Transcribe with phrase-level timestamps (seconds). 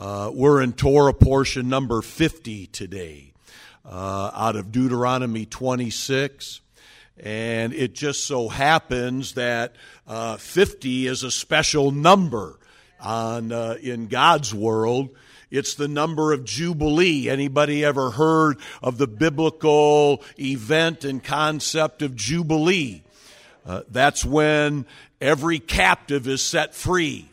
[0.00, 3.34] Uh, we're in Torah portion number 50 today
[3.84, 6.62] uh, out of Deuteronomy 26.
[7.18, 9.74] And it just so happens that
[10.06, 12.58] uh, 50 is a special number
[12.98, 15.10] on, uh, in God's world.
[15.50, 17.28] It's the number of Jubilee.
[17.28, 23.02] Anybody ever heard of the biblical event and concept of Jubilee?
[23.66, 24.86] Uh, that's when
[25.20, 27.29] every captive is set free.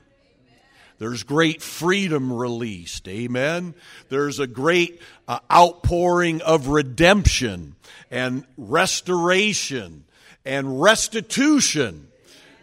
[0.99, 3.07] There's great freedom released.
[3.07, 3.75] Amen.
[4.09, 7.75] There's a great uh, outpouring of redemption
[8.09, 10.05] and restoration
[10.45, 12.07] and restitution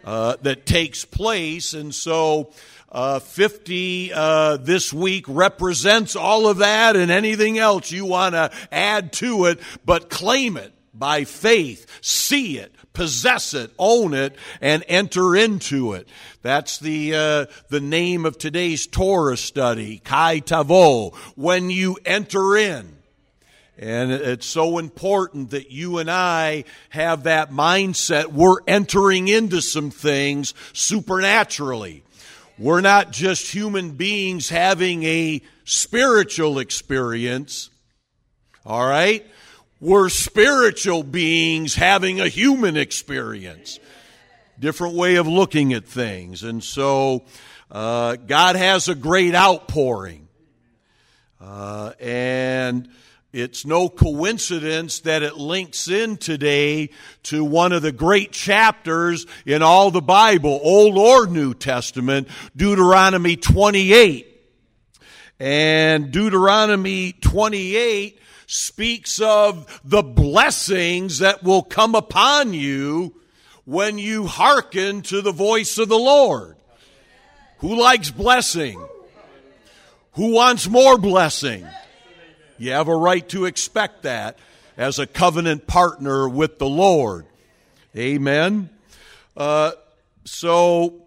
[0.03, 1.73] uh, that takes place.
[1.73, 2.51] And so,
[2.91, 8.51] uh, 50 uh, this week represents all of that and anything else you want to
[8.71, 14.83] add to it, but claim it by faith, see it, possess it, own it, and
[14.87, 16.07] enter into it.
[16.41, 21.15] That's the uh, the name of today's Torah study, Ki Tavo.
[21.35, 22.95] When you enter in.
[23.77, 28.27] And it's so important that you and I have that mindset.
[28.27, 32.03] We're entering into some things supernaturally.
[32.57, 37.69] We're not just human beings having a spiritual experience.
[38.65, 39.25] All right?
[39.81, 43.79] We're spiritual beings having a human experience.
[44.57, 46.43] Different way of looking at things.
[46.43, 47.25] And so,
[47.69, 50.29] uh, God has a great outpouring.
[51.41, 52.87] Uh, and
[53.33, 56.91] it's no coincidence that it links in today
[57.23, 63.35] to one of the great chapters in all the Bible, Old or New Testament, Deuteronomy
[63.35, 64.31] 28.
[65.37, 73.15] And Deuteronomy 28 speaks of the blessings that will come upon you
[73.65, 76.55] when you hearken to the voice of the Lord.
[77.59, 78.83] Who likes blessing?
[80.13, 81.67] Who wants more blessing?
[82.57, 84.37] You have a right to expect that
[84.77, 87.25] as a covenant partner with the Lord.
[87.97, 88.69] Amen.
[89.35, 89.71] Uh,
[90.25, 91.05] so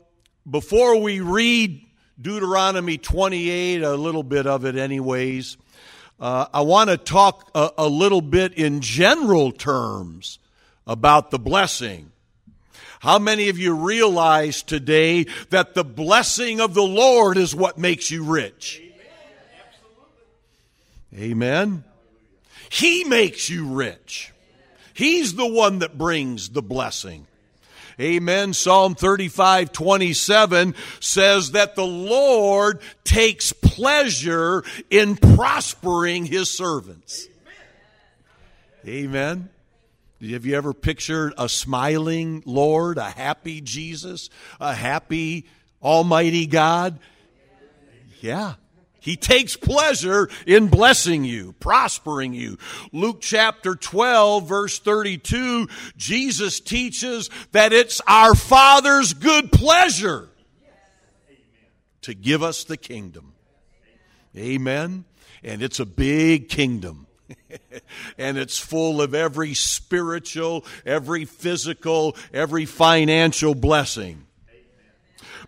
[0.48, 1.86] before we read
[2.20, 5.56] Deuteronomy 28, a little bit of it, anyways,
[6.20, 10.38] uh, I want to talk a, a little bit in general terms
[10.86, 12.10] about the blessing.
[13.00, 18.10] How many of you realize today that the blessing of the Lord is what makes
[18.10, 18.82] you rich?
[21.14, 21.84] Amen.
[22.70, 24.32] He makes you rich.
[24.94, 27.26] He's the one that brings the blessing.
[28.00, 28.52] Amen.
[28.52, 37.26] Psalm 35, 27 says that the Lord takes pleasure in prospering his servants.
[38.86, 39.48] Amen.
[40.20, 44.30] Have you ever pictured a smiling Lord, a happy Jesus,
[44.60, 45.46] a happy
[45.82, 46.98] Almighty God?
[48.20, 48.54] Yeah.
[49.08, 52.58] He takes pleasure in blessing you, prospering you.
[52.92, 60.28] Luke chapter 12 verse 32, Jesus teaches that it's our Father's good pleasure
[62.02, 63.32] to give us the kingdom.
[64.36, 65.06] Amen.
[65.42, 67.06] And it's a big kingdom.
[68.18, 74.27] and it's full of every spiritual, every physical, every financial blessing.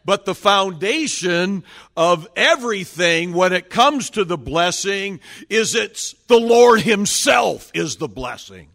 [0.05, 1.65] But the foundation
[1.97, 8.09] of everything when it comes to the blessing is it's the Lord Himself is the
[8.09, 8.69] blessing.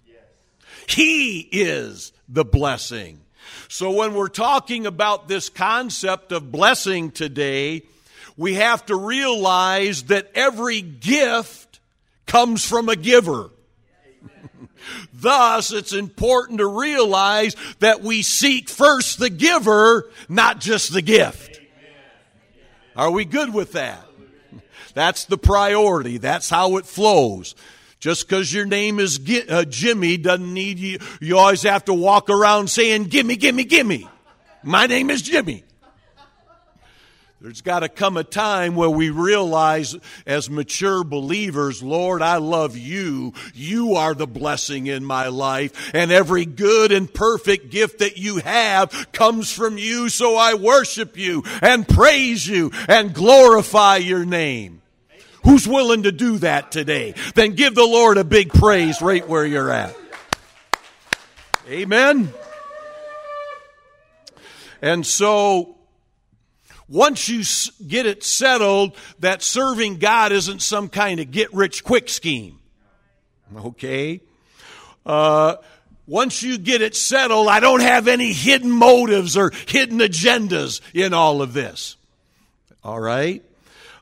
[0.87, 3.21] He is the blessing.
[3.67, 7.83] So when we're talking about this concept of blessing today,
[8.37, 11.79] we have to realize that every gift
[12.25, 13.49] comes from a giver.
[15.13, 21.59] Thus, it's important to realize that we seek first the giver, not just the gift.
[22.95, 24.05] Are we good with that?
[24.93, 26.17] That's the priority.
[26.17, 27.55] That's how it flows.
[27.99, 30.99] Just because your name is uh, Jimmy doesn't need you.
[31.19, 34.07] You always have to walk around saying, gimme, gimme, gimme.
[34.63, 35.63] My name is Jimmy.
[37.45, 39.95] There's got to come a time where we realize
[40.25, 43.33] as mature believers, Lord, I love you.
[43.53, 45.91] You are the blessing in my life.
[45.93, 50.09] And every good and perfect gift that you have comes from you.
[50.09, 54.81] So I worship you and praise you and glorify your name.
[55.43, 57.13] Who's willing to do that today?
[57.35, 59.95] Then give the Lord a big praise right where you're at.
[61.69, 62.33] Amen.
[64.81, 65.74] And so,
[66.87, 67.43] once you
[67.87, 72.59] get it settled that serving God isn't some kind of get rich quick scheme,
[73.55, 74.21] okay?
[75.05, 75.55] Uh,
[76.07, 81.13] once you get it settled, I don't have any hidden motives or hidden agendas in
[81.13, 81.95] all of this.
[82.83, 83.43] All right?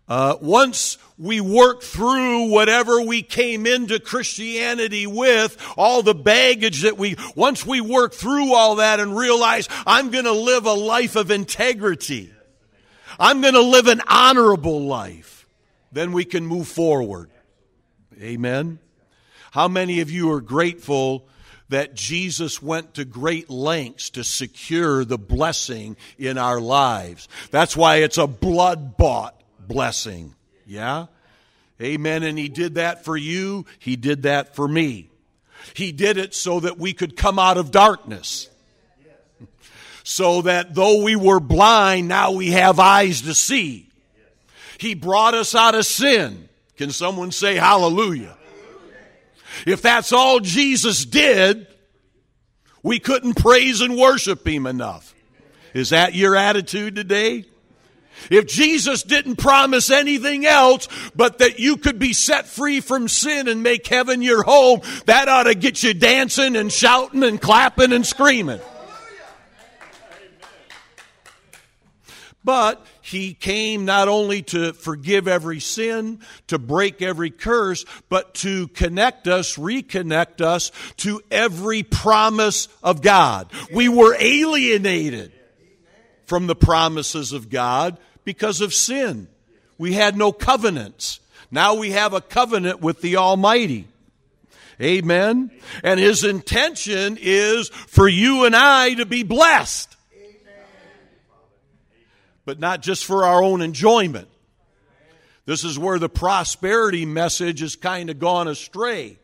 [0.09, 6.97] Uh, once we work through whatever we came into Christianity with, all the baggage that
[6.97, 11.15] we, once we work through all that and realize I'm going to live a life
[11.15, 12.33] of integrity,
[13.19, 15.47] I'm going to live an honorable life,
[15.91, 17.29] then we can move forward.
[18.21, 18.79] Amen.
[19.51, 21.27] How many of you are grateful
[21.69, 27.27] that Jesus went to great lengths to secure the blessing in our lives?
[27.51, 30.35] That's why it's a blood bought blessing.
[30.65, 31.07] Yeah?
[31.81, 32.23] Amen.
[32.23, 33.65] And He did that for you.
[33.79, 35.09] He did that for me.
[35.73, 38.49] He did it so that we could come out of darkness.
[40.03, 43.89] So that though we were blind, now we have eyes to see.
[44.77, 46.49] He brought us out of sin.
[46.75, 48.35] Can someone say hallelujah?
[49.65, 51.67] If that's all Jesus did,
[52.81, 55.13] we couldn't praise and worship Him enough.
[55.73, 57.45] Is that your attitude today?
[58.29, 63.47] If Jesus didn't promise anything else but that you could be set free from sin
[63.47, 67.91] and make heaven your home, that ought to get you dancing and shouting and clapping
[67.91, 68.61] and screaming.
[72.43, 78.67] But he came not only to forgive every sin, to break every curse, but to
[78.69, 83.49] connect us, reconnect us to every promise of God.
[83.73, 85.31] We were alienated
[86.25, 89.27] from the promises of God because of sin.
[89.77, 91.19] We had no covenants.
[91.49, 93.87] Now we have a covenant with the Almighty.
[94.81, 95.51] Amen.
[95.83, 99.92] And his intention is for you and I to be blessed.
[102.45, 104.27] But not just for our own enjoyment.
[105.45, 109.17] This is where the prosperity message has kind of gone astray.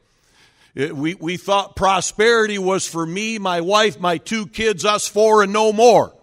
[0.75, 5.43] It, we, we thought prosperity was for me, my wife, my two kids, us four,
[5.43, 6.13] and no more.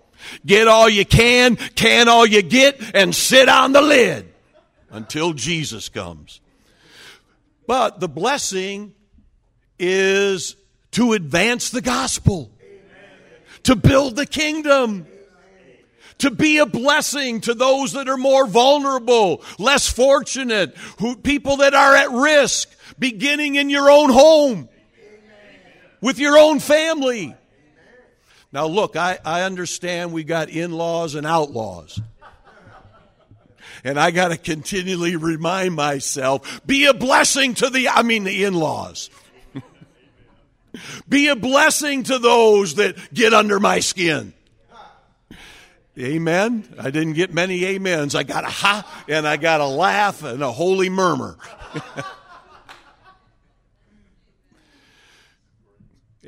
[0.44, 4.32] Get all you can, can all you get, and sit on the lid
[4.90, 6.40] until Jesus comes.
[7.66, 8.94] But the blessing
[9.78, 10.56] is
[10.92, 12.50] to advance the gospel,
[13.64, 15.06] to build the kingdom,
[16.18, 21.74] to be a blessing to those that are more vulnerable, less fortunate, who, people that
[21.74, 24.68] are at risk, beginning in your own home,
[26.00, 27.34] with your own family.
[28.52, 32.00] Now, look, I, I understand we got in laws and outlaws.
[33.84, 38.44] And I got to continually remind myself be a blessing to the, I mean, the
[38.44, 39.10] in laws.
[41.08, 44.32] be a blessing to those that get under my skin.
[45.98, 46.68] Amen.
[46.78, 48.14] I didn't get many amens.
[48.14, 51.38] I got a ha and I got a laugh and a holy murmur.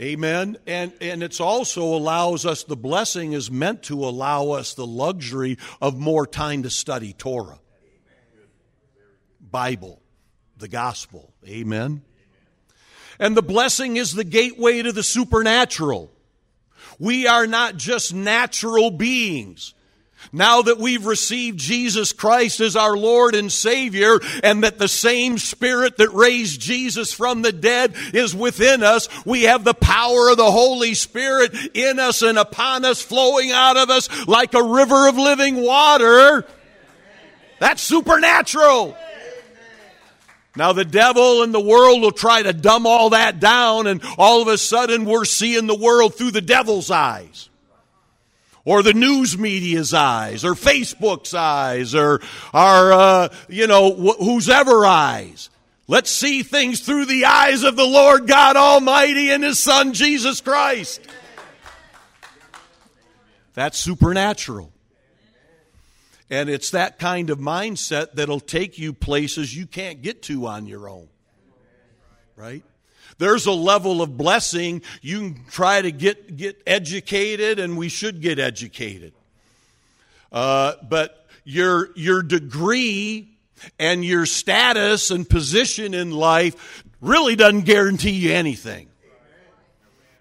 [0.00, 0.56] Amen.
[0.66, 5.58] And, and it's also allows us, the blessing is meant to allow us the luxury
[5.82, 7.58] of more time to study Torah,
[9.40, 10.00] Bible,
[10.56, 11.34] the gospel.
[11.46, 12.02] Amen.
[13.18, 16.12] And the blessing is the gateway to the supernatural.
[16.98, 19.74] We are not just natural beings.
[20.32, 25.38] Now that we've received Jesus Christ as our Lord and Savior, and that the same
[25.38, 30.36] Spirit that raised Jesus from the dead is within us, we have the power of
[30.36, 35.08] the Holy Spirit in us and upon us, flowing out of us like a river
[35.08, 36.44] of living water.
[37.60, 38.96] That's supernatural.
[40.58, 44.42] Now, the devil and the world will try to dumb all that down, and all
[44.42, 47.48] of a sudden we're seeing the world through the devil's eyes
[48.64, 52.20] or the news media's eyes, or Facebook's eyes, or
[52.52, 55.48] our, uh, you know, wh- eyes.
[55.86, 60.40] Let's see things through the eyes of the Lord God Almighty and His Son Jesus
[60.40, 61.00] Christ.
[63.54, 64.72] That's supernatural.
[66.30, 70.66] And it's that kind of mindset that'll take you places you can't get to on
[70.66, 71.08] your own.
[72.36, 72.62] Right?
[73.16, 74.82] There's a level of blessing.
[75.00, 79.12] You can try to get, get educated, and we should get educated.
[80.30, 83.30] Uh, but your, your degree
[83.78, 88.88] and your status and position in life really doesn't guarantee you anything.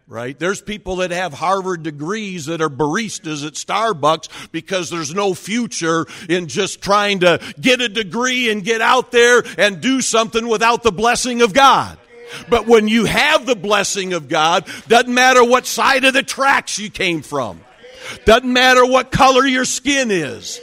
[0.07, 0.39] Right?
[0.39, 6.05] There's people that have Harvard degrees that are baristas at Starbucks because there's no future
[6.29, 10.83] in just trying to get a degree and get out there and do something without
[10.83, 11.97] the blessing of God.
[12.49, 16.79] But when you have the blessing of God, doesn't matter what side of the tracks
[16.79, 17.61] you came from.
[18.25, 20.61] Doesn't matter what color your skin is.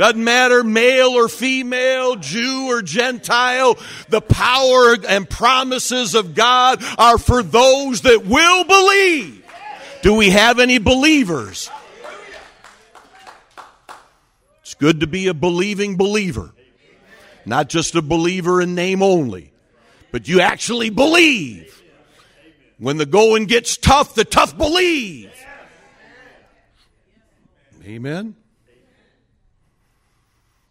[0.00, 3.76] Doesn't matter male or female, Jew or Gentile.
[4.08, 9.44] The power and promises of God are for those that will believe.
[10.00, 11.70] Do we have any believers?
[14.62, 16.54] It's good to be a believing believer.
[17.44, 19.52] Not just a believer in name only,
[20.12, 21.82] but you actually believe.
[22.78, 25.30] When the going gets tough, the tough believe.
[27.84, 28.36] Amen.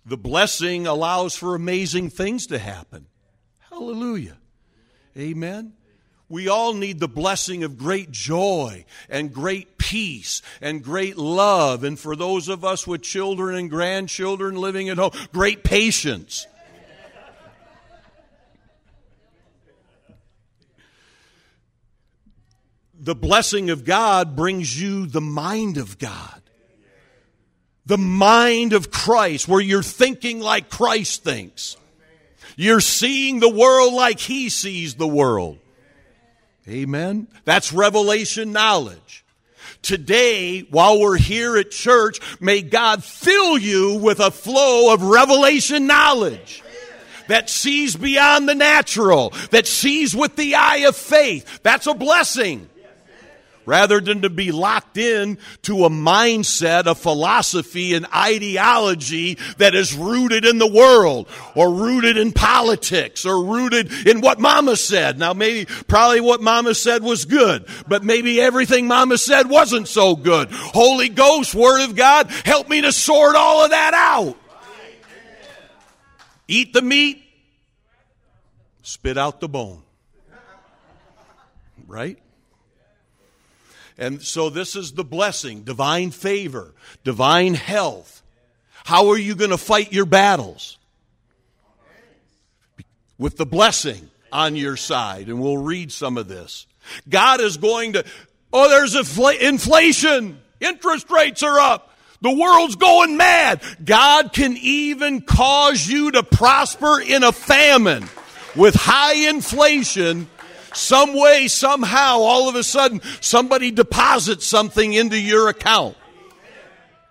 [0.10, 3.06] The blessing allows for amazing things to happen.
[3.70, 4.38] Hallelujah.
[5.16, 5.74] Amen.
[6.28, 11.84] We all need the blessing of great joy and great peace and great love.
[11.84, 16.48] And for those of us with children and grandchildren living at home, great patience.
[23.00, 26.49] the blessing of God brings you the mind of God.
[27.90, 31.76] The mind of Christ, where you're thinking like Christ thinks.
[32.56, 35.58] You're seeing the world like He sees the world.
[36.68, 37.28] Amen.
[37.46, 39.26] That's revelation knowledge.
[39.82, 45.88] Today, while we're here at church, may God fill you with a flow of revelation
[45.88, 46.62] knowledge
[47.28, 51.64] that sees beyond the natural, that sees with the eye of faith.
[51.64, 52.70] That's a blessing
[53.70, 59.94] rather than to be locked in to a mindset, a philosophy, an ideology that is
[59.94, 65.20] rooted in the world or rooted in politics or rooted in what mama said.
[65.20, 70.16] Now maybe, probably what mama said was good, but maybe everything mama said wasn't so
[70.16, 70.50] good.
[70.52, 74.36] Holy Ghost, Word of God, help me to sort all of that out.
[76.48, 77.24] Eat the meat,
[78.82, 79.84] spit out the bone.
[81.86, 82.18] Right?
[84.00, 88.24] And so this is the blessing, divine favor, divine health.
[88.86, 90.78] How are you going to fight your battles?
[93.18, 95.28] With the blessing on your side.
[95.28, 96.66] And we'll read some of this.
[97.10, 98.06] God is going to,
[98.54, 100.40] oh, there's inflation.
[100.62, 101.94] Interest rates are up.
[102.22, 103.62] The world's going mad.
[103.84, 108.08] God can even cause you to prosper in a famine
[108.56, 110.30] with high inflation
[110.74, 115.96] some way, somehow, all of a sudden, somebody deposits something into your account.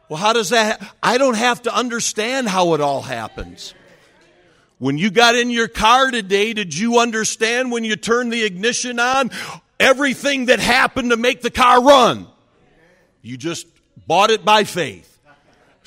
[0.09, 0.83] Well, how does that?
[1.03, 3.75] I don't have to understand how it all happens.
[4.79, 9.01] When you got in your car today, did you understand when you turned the ignition
[9.01, 9.31] on
[9.79, 12.27] everything that happened to make the car run?
[13.23, 13.67] You just
[14.07, 15.18] bought it by faith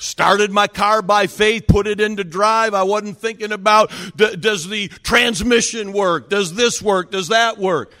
[0.02, 2.74] started my car by faith, put it into drive.
[2.74, 6.28] I wasn't thinking about does the transmission work?
[6.28, 7.10] Does this work?
[7.10, 7.94] Does that work?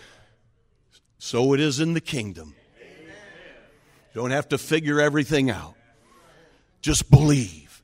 [1.18, 2.54] So it is in the kingdom.
[2.80, 5.74] You don't have to figure everything out.
[6.82, 7.82] Just believe.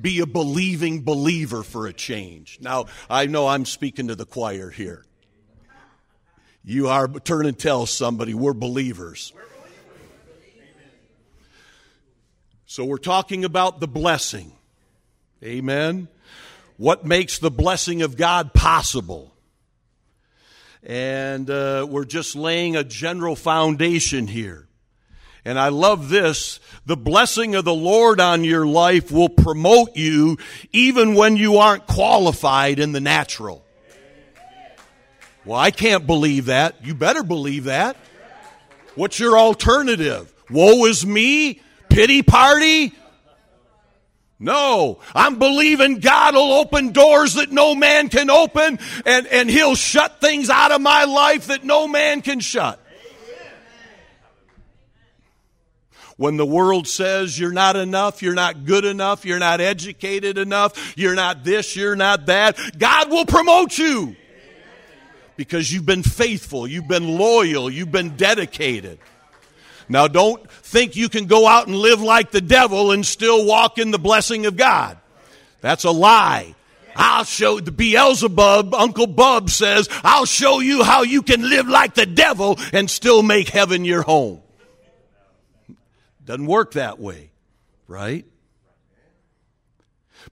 [0.00, 2.58] Be a believing believer for a change.
[2.60, 5.04] Now, I know I'm speaking to the choir here.
[6.64, 9.32] You are, turn and tell somebody we're believers.
[12.70, 14.52] So we're talking about the blessing.
[15.42, 16.06] Amen.
[16.76, 19.34] What makes the blessing of God possible?
[20.82, 24.68] And uh, we're just laying a general foundation here.
[25.46, 26.60] And I love this.
[26.84, 30.36] The blessing of the Lord on your life will promote you
[30.70, 33.64] even when you aren't qualified in the natural.
[35.46, 36.84] Well, I can't believe that.
[36.84, 37.96] You better believe that.
[38.94, 40.30] What's your alternative?
[40.50, 41.62] Woe is me
[41.98, 42.92] pity party?
[44.38, 49.74] No, I'm believing God will open doors that no man can open and, and He'll
[49.74, 52.80] shut things out of my life that no man can shut.
[56.16, 60.96] When the world says you're not enough, you're not good enough, you're not educated enough,
[60.96, 64.14] you're not this, you're not that, God will promote you.
[65.34, 69.00] Because you've been faithful, you've been loyal, you've been dedicated.
[69.88, 73.78] Now, don't think you can go out and live like the devil and still walk
[73.78, 74.98] in the blessing of God.
[75.60, 76.54] That's a lie.
[76.94, 81.94] I'll show the Beelzebub, Uncle Bub says, I'll show you how you can live like
[81.94, 84.42] the devil and still make heaven your home.
[86.24, 87.30] Doesn't work that way,
[87.86, 88.26] right?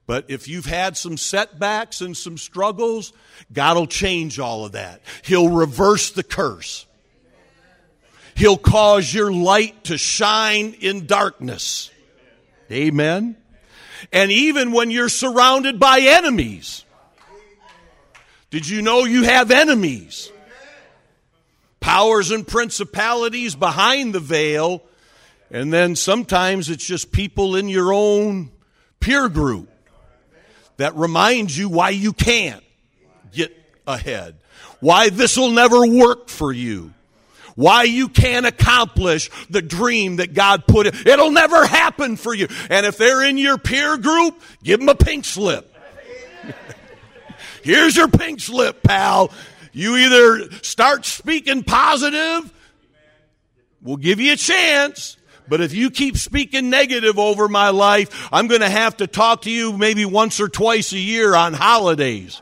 [0.06, 3.12] But if you've had some setbacks and some struggles,
[3.52, 5.00] God will change all of that.
[5.22, 6.86] He'll reverse the curse.
[8.37, 11.90] He'll cause your light to shine in darkness.
[12.71, 13.37] Amen.
[14.12, 16.85] And even when you're surrounded by enemies,
[18.50, 20.31] did you know you have enemies?
[21.81, 24.83] Powers and principalities behind the veil,
[25.50, 28.50] and then sometimes it's just people in your own
[29.00, 29.71] peer group
[30.76, 32.62] that reminds you why you can't
[33.33, 34.37] get ahead,
[34.81, 36.93] why this will never work for you,
[37.56, 40.94] why you can't accomplish the dream that God put in.
[41.06, 42.46] It'll never happen for you.
[42.70, 45.75] And if they're in your peer group, give them a pink slip.
[47.64, 49.32] Here's your pink slip, pal.
[49.72, 52.52] You either start speaking positive,
[53.82, 55.16] we'll give you a chance,
[55.48, 59.42] but if you keep speaking negative over my life, I'm going to have to talk
[59.42, 62.40] to you maybe once or twice a year on holidays.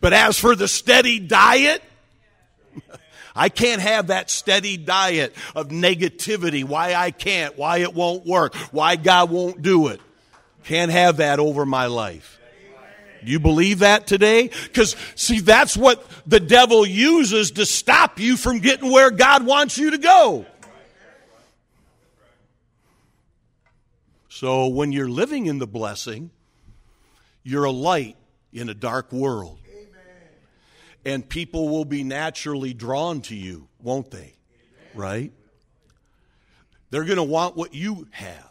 [0.00, 1.82] But as for the steady diet,
[3.36, 6.64] I can't have that steady diet of negativity.
[6.64, 10.00] Why I can't, why it won't work, why God won't do it.
[10.64, 12.40] Can't have that over my life.
[13.22, 14.48] You believe that today?
[14.64, 19.78] Because, see, that's what the devil uses to stop you from getting where God wants
[19.78, 20.46] you to go.
[24.28, 26.30] So when you're living in the blessing,
[27.42, 28.16] you're a light
[28.52, 29.58] in a dark world.
[31.06, 34.34] And people will be naturally drawn to you, won't they?
[34.92, 35.32] Right?
[36.90, 38.50] They're going to want what you have.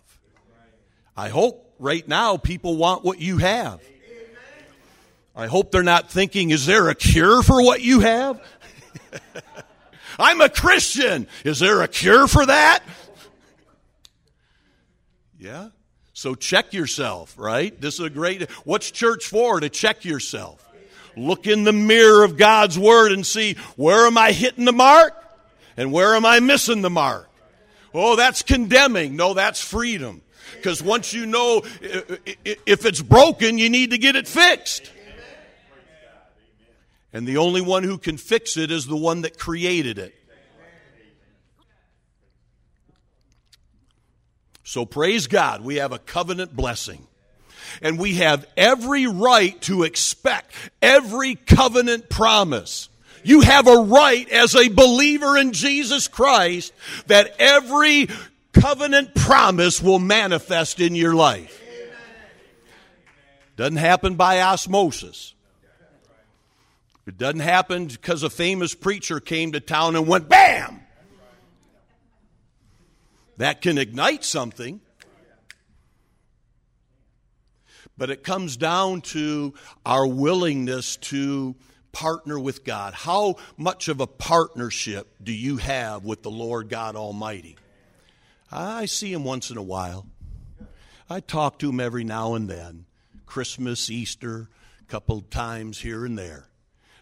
[1.17, 3.81] I hope right now people want what you have.
[5.35, 8.41] I hope they're not thinking, is there a cure for what you have?
[10.19, 11.27] I'm a Christian.
[11.43, 12.83] Is there a cure for that?
[15.37, 15.69] Yeah?
[16.13, 17.79] So check yourself, right?
[17.79, 19.59] This is a great, what's church for?
[19.59, 20.64] To check yourself.
[21.17, 25.13] Look in the mirror of God's Word and see where am I hitting the mark
[25.77, 27.29] and where am I missing the mark?
[27.93, 29.15] Oh, that's condemning.
[29.15, 30.21] No, that's freedom.
[30.55, 34.91] Because once you know if it's broken, you need to get it fixed.
[37.13, 40.13] And the only one who can fix it is the one that created it.
[44.63, 47.07] So praise God, we have a covenant blessing.
[47.81, 52.89] And we have every right to expect every covenant promise.
[53.23, 56.73] You have a right as a believer in Jesus Christ
[57.07, 58.07] that every
[58.53, 61.61] covenant promise will manifest in your life.
[63.57, 65.33] Doesn't happen by osmosis.
[67.07, 70.81] It doesn't happen because a famous preacher came to town and went BAM!
[73.37, 74.81] That can ignite something.
[77.97, 79.53] But it comes down to
[79.85, 81.55] our willingness to
[81.91, 82.93] partner with God.
[82.93, 87.55] How much of a partnership do you have with the Lord God Almighty?
[88.51, 90.05] I see him once in a while.
[91.09, 92.85] I talk to him every now and then.
[93.25, 94.49] Christmas, Easter,
[94.81, 96.49] a couple times here and there.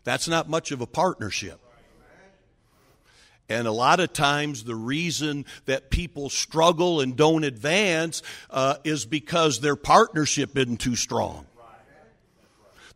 [0.04, 1.60] That's not much of a partnership.
[3.50, 9.06] And a lot of times, the reason that people struggle and don't advance uh, is
[9.06, 11.46] because their partnership isn't too strong.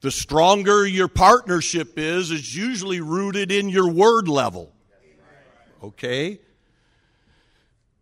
[0.02, 4.72] The stronger your partnership is, is usually rooted in your word level.
[5.84, 6.40] Okay?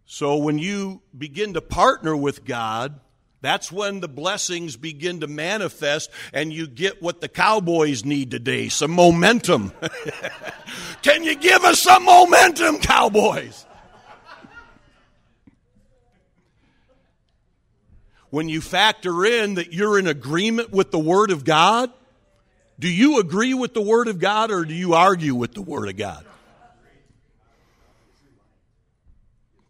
[0.05, 2.99] So when you begin to partner with God,
[3.45, 8.69] that's when the blessings begin to manifest and you get what the Cowboys need today
[8.69, 9.71] some momentum.
[11.03, 13.65] Can you give us some momentum, Cowboys?
[18.31, 21.91] When you factor in that you're in agreement with the Word of God,
[22.79, 25.87] do you agree with the Word of God or do you argue with the Word
[25.87, 26.25] of God?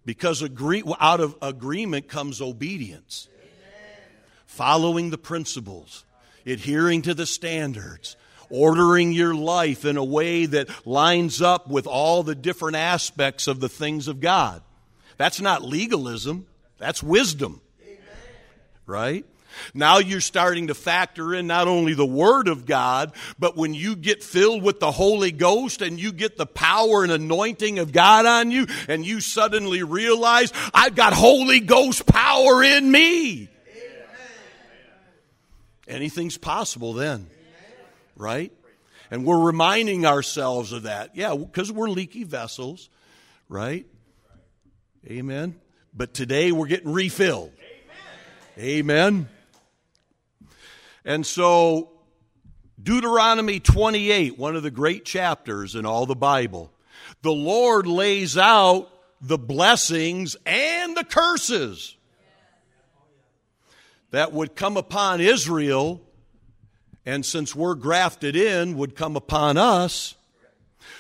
[0.06, 3.28] Because agree, out of agreement comes obedience
[4.56, 6.06] following the principles,
[6.46, 8.16] adhering to the standards,
[8.50, 13.60] ordering your life in a way that lines up with all the different aspects of
[13.60, 14.62] the things of God.
[15.18, 17.60] That's not legalism, that's wisdom.
[18.86, 19.26] Right?
[19.74, 23.98] Now you're starting to factor in not only the Word of God, but when you
[23.98, 28.26] get filled with the Holy Ghost and you get the power and anointing of God
[28.26, 33.50] on you, and you suddenly realize, I've got Holy Ghost power in me.
[35.88, 37.28] Anything's possible then,
[38.16, 38.52] right?
[39.12, 41.16] And we're reminding ourselves of that.
[41.16, 42.90] Yeah, because we're leaky vessels,
[43.50, 43.86] right?
[45.06, 45.56] Amen.
[45.94, 47.52] But today we're getting refilled.
[48.58, 49.28] Amen.
[51.04, 51.92] And so,
[52.82, 56.72] Deuteronomy 28, one of the great chapters in all the Bible,
[57.22, 58.90] the Lord lays out
[59.22, 61.96] the blessings and the curses
[64.16, 66.02] that would come upon Israel,
[67.06, 70.16] and since we're grafted in, would come upon us,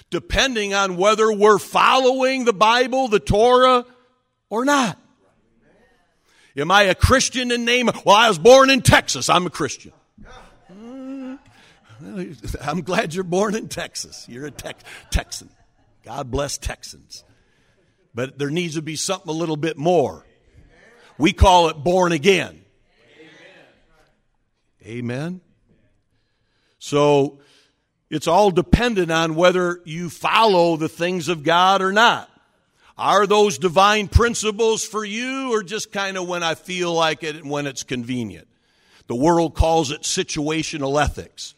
[0.10, 3.86] depending on whether we're following the Bible, the Torah,
[4.50, 5.00] or not.
[6.58, 7.90] Am I a Christian in name?
[8.06, 9.30] Well, I was born in Texas.
[9.30, 9.94] I'm a Christian.
[12.62, 14.26] I'm glad you're born in Texas.
[14.28, 15.50] You're a Tex- Texan.
[16.04, 17.24] God bless Texans.
[18.14, 20.26] But there needs to be something a little bit more.
[21.18, 22.65] We call it born again.
[24.86, 25.42] Amen.
[26.78, 27.40] So
[28.10, 32.30] it's all dependent on whether you follow the things of God or not.
[32.98, 37.36] Are those divine principles for you or just kind of when I feel like it
[37.36, 38.48] and when it's convenient?
[39.08, 41.56] The world calls it situational ethics.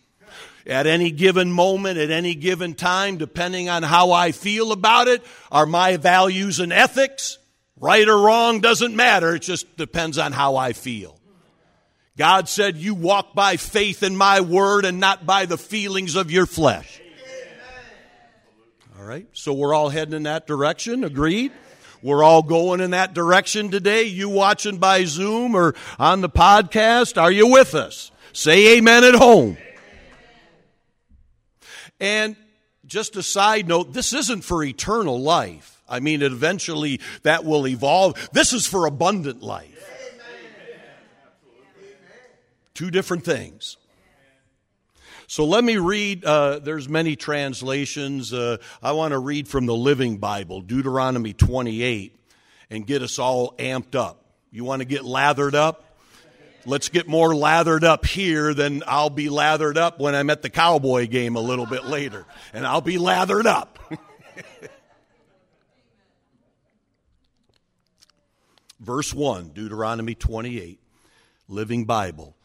[0.66, 5.24] At any given moment, at any given time, depending on how I feel about it,
[5.52, 7.38] are my values and ethics
[7.80, 9.36] right or wrong doesn't matter.
[9.36, 11.17] It just depends on how I feel.
[12.18, 16.32] God said, You walk by faith in my word and not by the feelings of
[16.32, 17.00] your flesh.
[19.00, 21.04] All right, so we're all heading in that direction.
[21.04, 21.52] Agreed?
[22.02, 24.04] We're all going in that direction today.
[24.04, 28.12] You watching by Zoom or on the podcast, are you with us?
[28.34, 29.58] Say amen at home.
[32.00, 32.36] And
[32.86, 35.82] just a side note, this isn't for eternal life.
[35.90, 38.30] I mean, eventually that will evolve.
[38.34, 39.77] This is for abundant life.
[42.78, 43.78] Two different things.
[45.26, 46.24] So let me read.
[46.24, 48.32] Uh, there's many translations.
[48.32, 52.16] Uh, I want to read from the Living Bible, Deuteronomy 28,
[52.70, 54.24] and get us all amped up.
[54.52, 55.86] You want to get lathered up?
[56.66, 60.50] let's get more lathered up here than I'll be lathered up when I'm at the
[60.52, 62.28] cowboy game a little bit later.
[62.54, 63.80] And I'll be lathered up.
[68.80, 70.80] Verse 1, Deuteronomy 28,
[71.48, 72.37] Living Bible.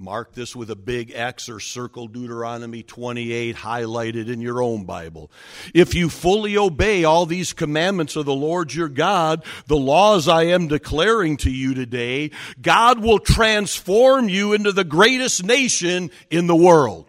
[0.00, 5.30] Mark this with a big X or circle Deuteronomy 28 highlighted in your own Bible.
[5.74, 10.44] If you fully obey all these commandments of the Lord your God, the laws I
[10.44, 12.30] am declaring to you today,
[12.62, 17.06] God will transform you into the greatest nation in the world.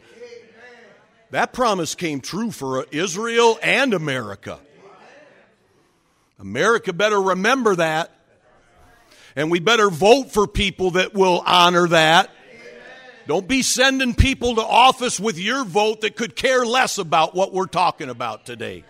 [1.29, 4.59] That promise came true for Israel and America.
[6.39, 8.11] America better remember that.
[9.37, 12.31] And we better vote for people that will honor that
[13.27, 17.53] don't be sending people to office with your vote that could care less about what
[17.53, 18.83] we're talking about today.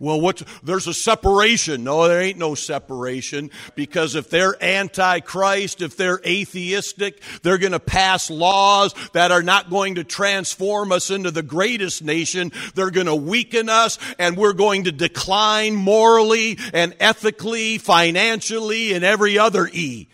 [0.00, 1.84] Well, what's, there's a separation.
[1.84, 7.78] No, there ain't no separation because if they're anti-Christ, if they're atheistic, they're going to
[7.78, 12.50] pass laws that are not going to transform us into the greatest nation.
[12.74, 19.04] They're going to weaken us and we're going to decline morally and ethically, financially, and
[19.04, 20.08] every other E.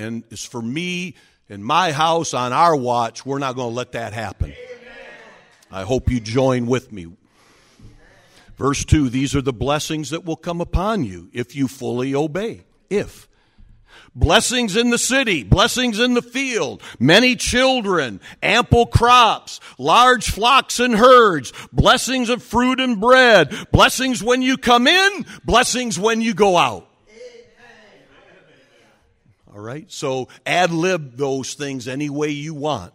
[0.00, 1.14] And it's for me
[1.50, 4.54] and my house on our watch, we're not going to let that happen.
[5.70, 7.08] I hope you join with me.
[8.56, 12.62] Verse 2 These are the blessings that will come upon you if you fully obey.
[12.88, 13.28] If.
[14.14, 20.94] Blessings in the city, blessings in the field, many children, ample crops, large flocks and
[20.94, 26.56] herds, blessings of fruit and bread, blessings when you come in, blessings when you go
[26.56, 26.89] out.
[29.52, 29.90] All right?
[29.90, 32.92] So ad lib those things any way you want.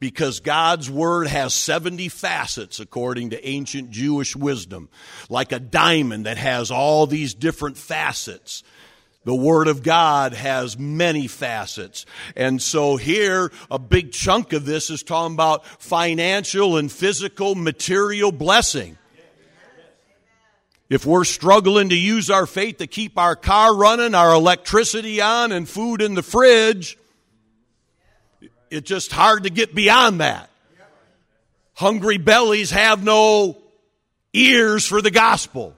[0.00, 4.88] Because God's Word has 70 facets according to ancient Jewish wisdom,
[5.28, 8.62] like a diamond that has all these different facets.
[9.24, 12.06] The Word of God has many facets.
[12.34, 18.32] And so here, a big chunk of this is talking about financial and physical material
[18.32, 18.98] blessing.
[20.94, 25.50] If we're struggling to use our faith to keep our car running, our electricity on,
[25.50, 26.96] and food in the fridge,
[28.70, 30.50] it's just hard to get beyond that.
[31.72, 33.58] Hungry bellies have no
[34.32, 35.74] ears for the gospel.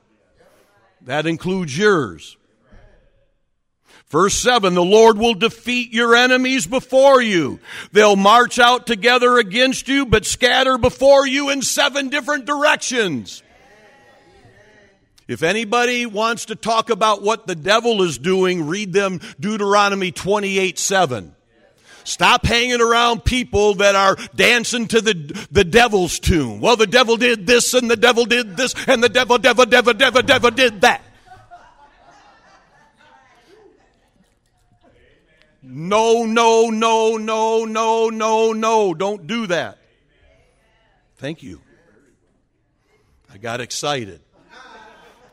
[1.07, 2.37] That includes yours.
[4.11, 7.59] Verse 7, the Lord will defeat your enemies before you.
[7.91, 13.43] They'll march out together against you, but scatter before you in seven different directions.
[15.29, 20.79] If anybody wants to talk about what the devil is doing, read them Deuteronomy 28
[20.79, 21.35] 7.
[22.05, 25.15] Stop hanging around people that are dancing to the,
[25.51, 26.61] the devil's tune.
[26.61, 29.93] Well, the devil did this and the devil did this and the devil, devil, devil,
[29.93, 31.03] devil, devil did that.
[35.65, 38.95] No, no, no, no, no, no, no.
[38.95, 39.79] Don't do that.
[41.17, 41.61] Thank you.
[43.33, 44.21] I got excited.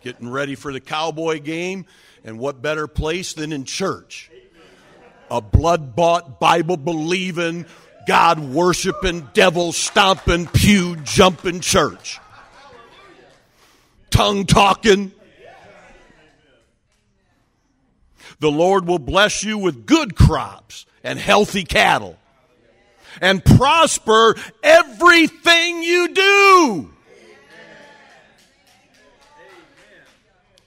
[0.04, 1.86] Getting ready for the cowboy game,
[2.24, 4.30] and what better place than in church?
[5.32, 7.66] A blood bought, Bible believing,
[8.06, 12.20] God worshiping, devil stomping, pew jumping church.
[14.10, 15.12] Tongue talking.
[18.40, 22.18] The Lord will bless you with good crops and healthy cattle
[23.22, 26.94] and prosper everything you do.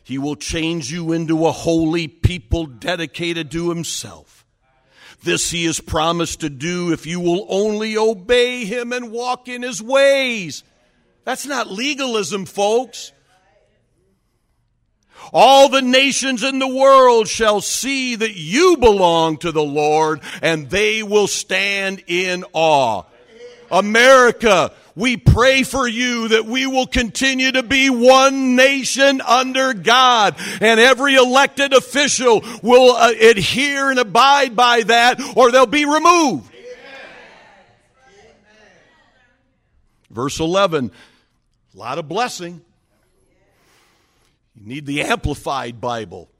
[0.07, 4.47] He will change you into a holy people dedicated to Himself.
[5.25, 9.63] This He has promised to do if you will only obey Him and walk in
[9.63, 10.63] His ways.
[11.25, 13.11] That's not legalism, folks.
[15.33, 20.71] All the nations in the world shall see that you belong to the Lord, and
[20.71, 23.03] they will stand in awe.
[23.73, 30.37] America, we pray for you that we will continue to be one nation under God,
[30.61, 36.51] and every elected official will uh, adhere and abide by that, or they'll be removed.
[40.11, 40.91] Verse 11,
[41.75, 42.63] a lot of blessing.
[44.55, 46.31] You need the Amplified Bible.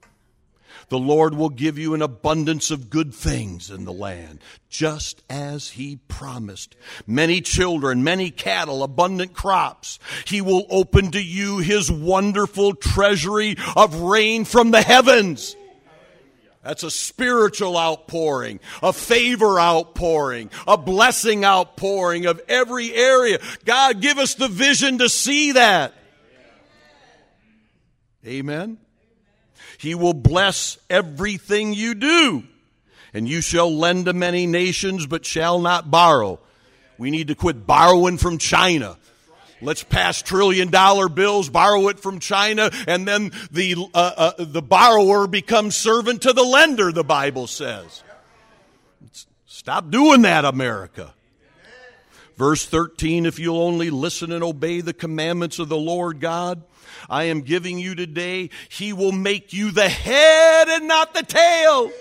[0.89, 5.71] The Lord will give you an abundance of good things in the land, just as
[5.71, 6.75] He promised.
[7.05, 9.99] Many children, many cattle, abundant crops.
[10.25, 15.57] He will open to you His wonderful treasury of rain from the heavens.
[16.63, 23.39] That's a spiritual outpouring, a favor outpouring, a blessing outpouring of every area.
[23.63, 25.93] God, give us the vision to see that.
[28.25, 28.77] Amen.
[29.77, 32.43] He will bless everything you do.
[33.13, 36.39] And you shall lend to many nations, but shall not borrow.
[36.97, 38.97] We need to quit borrowing from China.
[39.61, 44.61] Let's pass trillion dollar bills, borrow it from China, and then the, uh, uh, the
[44.61, 48.03] borrower becomes servant to the lender, the Bible says.
[49.45, 51.13] Stop doing that, America.
[52.37, 56.63] Verse 13 If you'll only listen and obey the commandments of the Lord God,
[57.09, 61.91] I am giving you today, He will make you the head and not the tail.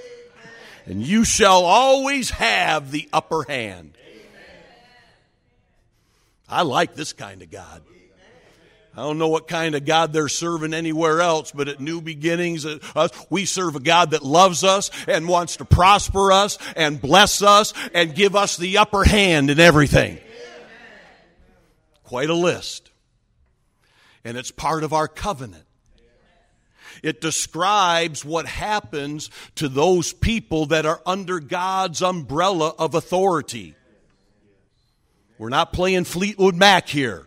[0.85, 3.97] And you shall always have the upper hand.
[6.49, 7.83] I like this kind of God.
[8.97, 12.65] I don't know what kind of God they're serving anywhere else, but at New Beginnings,
[12.65, 17.43] uh, we serve a God that loves us and wants to prosper us and bless
[17.43, 20.19] us and give us the upper hand in everything.
[22.07, 22.91] Quite a list
[24.27, 25.63] and it's part of our covenant.
[27.01, 33.77] It describes what happens to those people that are under God's umbrella of authority.
[35.39, 37.25] We're not playing Fleetwood Mac here.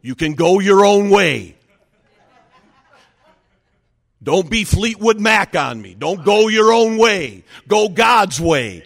[0.00, 1.56] You can go your own way.
[4.20, 5.94] Don't be Fleetwood Mac on me.
[5.96, 7.44] Don't go your own way.
[7.68, 8.84] Go God's way.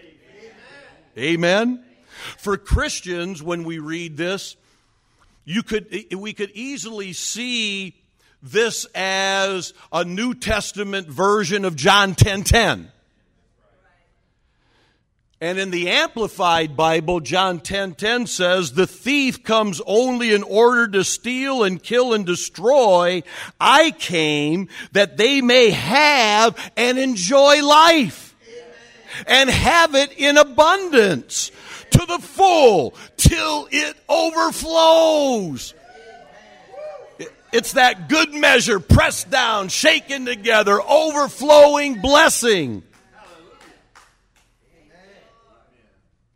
[1.17, 1.83] Amen.
[2.37, 4.55] For Christians, when we read this,
[5.47, 7.95] you could, we could easily see
[8.43, 12.91] this as a New Testament version of John 10 10.
[15.39, 20.85] And in the Amplified Bible, John 10 10 says, The thief comes only in order
[20.89, 23.23] to steal and kill and destroy.
[23.57, 28.35] I came that they may have and enjoy life
[29.25, 31.51] and have it in abundance
[31.91, 35.73] to the full till it overflows.
[37.53, 42.83] It's that good measure, pressed down, shaken together, overflowing blessing.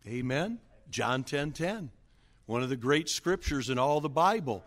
[0.08, 0.60] Amen.
[0.90, 1.90] John 10 10.
[2.46, 4.64] One of the great scriptures in all the Bible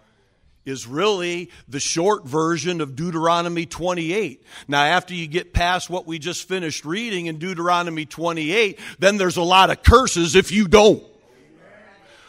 [0.64, 4.42] is really the short version of Deuteronomy 28.
[4.66, 9.36] Now, after you get past what we just finished reading in Deuteronomy 28, then there's
[9.36, 11.02] a lot of curses if you don't.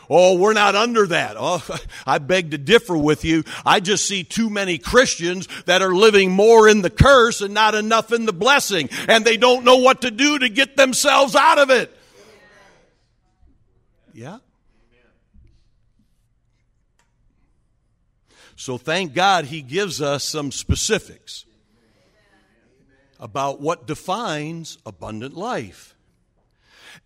[0.10, 1.36] Oh, we're not under that.
[1.38, 1.66] Oh,
[2.06, 3.44] I beg to differ with you.
[3.66, 7.76] I just see too many Christians that are living more in the curse and not
[7.76, 11.58] enough in the blessing, and they don't know what to do to get themselves out
[11.58, 11.92] of it.
[14.14, 14.38] Yeah?
[18.56, 21.46] So thank God he gives us some specifics
[23.20, 25.96] about what defines abundant life.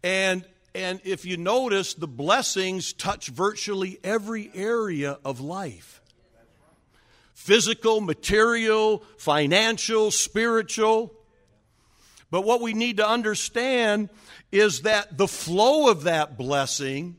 [0.03, 6.01] And and if you notice the blessings touch virtually every area of life.
[7.33, 11.13] Physical, material, financial, spiritual.
[12.29, 14.09] But what we need to understand
[14.51, 17.17] is that the flow of that blessing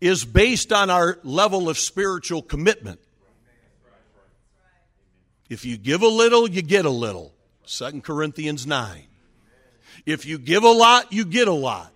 [0.00, 3.00] is based on our level of spiritual commitment.
[5.48, 7.32] If you give a little, you get a little.
[7.66, 9.02] 2 Corinthians 9.
[10.06, 11.92] If you give a lot, you get a lot.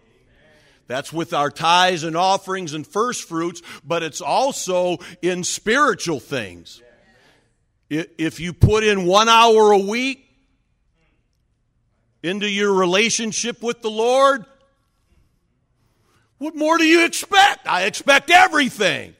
[0.86, 6.82] That's with our tithes and offerings and first fruits, but it's also in spiritual things.
[7.90, 10.24] If you put in one hour a week
[12.22, 14.44] into your relationship with the Lord,
[16.38, 17.66] what more do you expect?
[17.66, 19.14] I expect everything.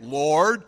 [0.00, 0.64] Lord,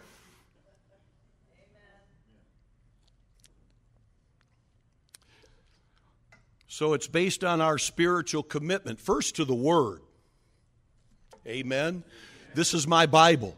[6.75, 10.01] So it's based on our spiritual commitment, first to the Word.
[11.47, 12.03] Amen.
[12.57, 13.57] This is my Bible.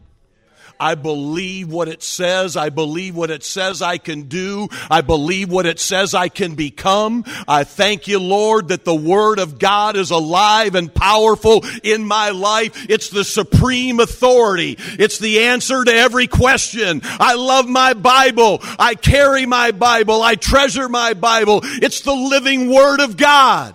[0.79, 2.57] I believe what it says.
[2.57, 4.69] I believe what it says I can do.
[4.91, 7.25] I believe what it says I can become.
[7.49, 12.31] I thank you, Lord, that the Word of God is alive and powerful in my
[12.31, 12.87] life.
[12.89, 14.77] It's the supreme authority.
[14.79, 17.01] It's the answer to every question.
[17.05, 18.61] I love my Bible.
[18.79, 20.23] I carry my Bible.
[20.23, 21.61] I treasure my Bible.
[21.62, 23.75] It's the living Word of God.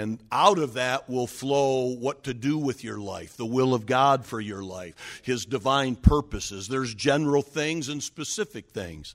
[0.00, 3.86] And out of that will flow what to do with your life, the will of
[3.86, 6.68] God for your life, His divine purposes.
[6.68, 9.14] There's general things and specific things.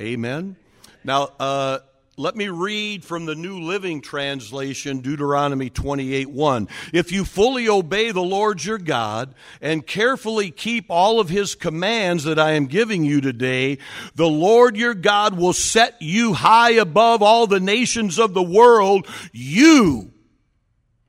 [0.00, 0.56] Amen.
[1.04, 1.78] Now, uh,
[2.18, 6.68] let me read from the New Living Translation, Deuteronomy 28 1.
[6.92, 12.24] If you fully obey the Lord your God and carefully keep all of his commands
[12.24, 13.78] that I am giving you today,
[14.16, 19.06] the Lord your God will set you high above all the nations of the world.
[19.32, 20.10] You,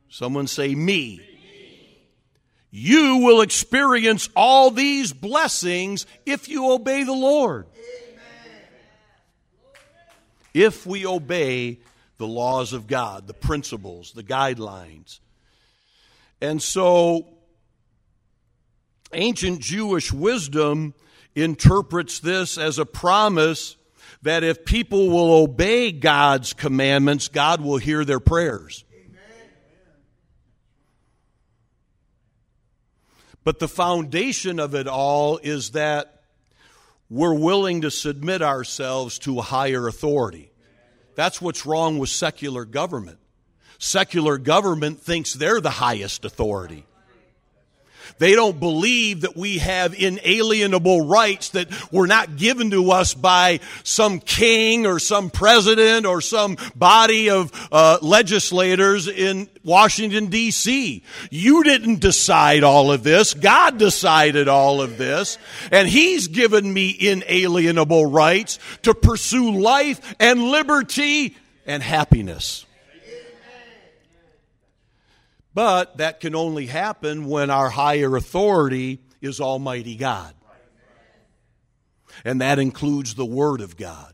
[0.09, 1.21] someone say me.
[2.69, 7.65] You will experience all these blessings if you obey the Lord
[10.53, 11.79] if we obey
[12.17, 15.19] the laws of God, the principles, the guidelines.
[16.41, 17.27] And so,
[19.13, 20.93] ancient Jewish wisdom
[21.35, 23.77] interprets this as a promise
[24.21, 28.83] that if people will obey God's commandments, God will hear their prayers.
[33.43, 36.18] But the foundation of it all is that
[37.09, 40.51] we're willing to submit ourselves to a higher authority.
[41.15, 43.19] That's what's wrong with secular government.
[43.79, 46.85] Secular government thinks they're the highest authority.
[48.17, 53.59] They don't believe that we have inalienable rights that were not given to us by
[53.83, 61.03] some king or some president or some body of uh, legislators in Washington, D.C.
[61.29, 63.33] You didn't decide all of this.
[63.33, 65.37] God decided all of this.
[65.71, 72.65] And He's given me inalienable rights to pursue life and liberty and happiness.
[75.59, 80.33] But that can only happen when our higher authority is Almighty God.
[82.23, 84.13] And that includes the Word of God.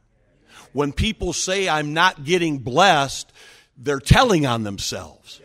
[0.74, 3.32] When people say, I'm not getting blessed,
[3.78, 5.40] they're telling on themselves.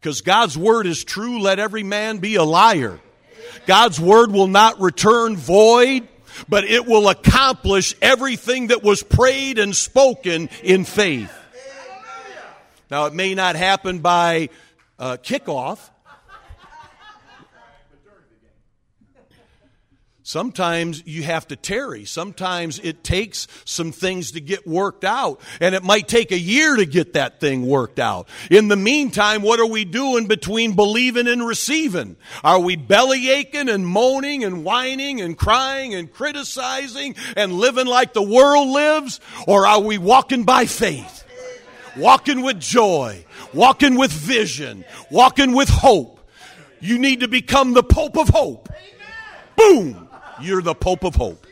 [0.00, 2.98] Because God's Word is true, let every man be a liar.
[3.66, 6.08] God's Word will not return void,
[6.48, 11.30] but it will accomplish everything that was prayed and spoken in faith.
[12.90, 14.48] Now, it may not happen by
[14.98, 15.90] uh, kickoff.
[20.26, 22.04] Sometimes you have to tarry.
[22.04, 25.40] Sometimes it takes some things to get worked out.
[25.60, 28.28] And it might take a year to get that thing worked out.
[28.50, 32.16] In the meantime, what are we doing between believing and receiving?
[32.42, 38.12] Are we belly aching and moaning and whining and crying and criticizing and living like
[38.12, 39.20] the world lives?
[39.46, 41.22] Or are we walking by faith?
[41.96, 46.20] Walking with joy walking with vision, walking with hope.
[46.80, 48.68] You need to become the Pope of Hope.
[49.56, 50.08] Boom!
[50.40, 51.46] You're the Pope of Hope.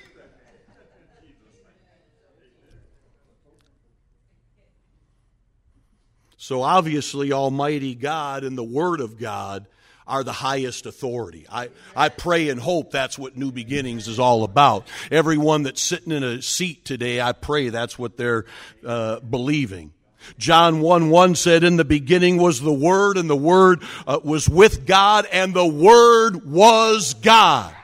[6.36, 9.66] So obviously, Almighty God and the Word of God
[10.06, 11.46] are the highest authority.
[11.50, 14.86] I, I pray and hope that's what New Beginnings is all about.
[15.10, 18.44] Everyone that's sitting in a seat today, I pray that's what they're
[18.86, 19.94] uh, believing.
[20.38, 24.48] John 1 1 said, In the beginning was the Word, and the Word uh, was
[24.48, 27.74] with God, and the Word was God.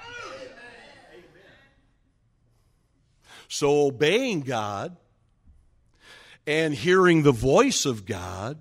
[3.49, 4.97] So obeying God
[6.47, 8.59] and hearing the voice of God,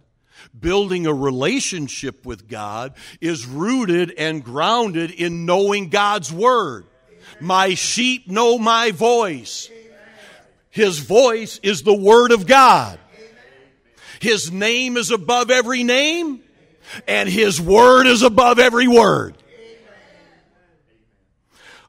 [0.60, 6.86] building a relationship with God, is rooted and grounded in knowing God's Word.
[7.40, 9.70] My sheep know my voice.
[10.70, 13.00] His voice is the Word of God.
[14.20, 16.42] His name is above every name,
[17.08, 19.36] and His Word is above every word.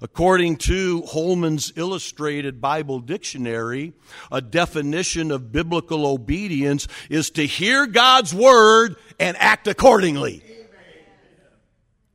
[0.02, 3.92] According to Holman's Illustrated Bible Dictionary,
[4.32, 10.42] a definition of biblical obedience is to hear God's Word and act accordingly.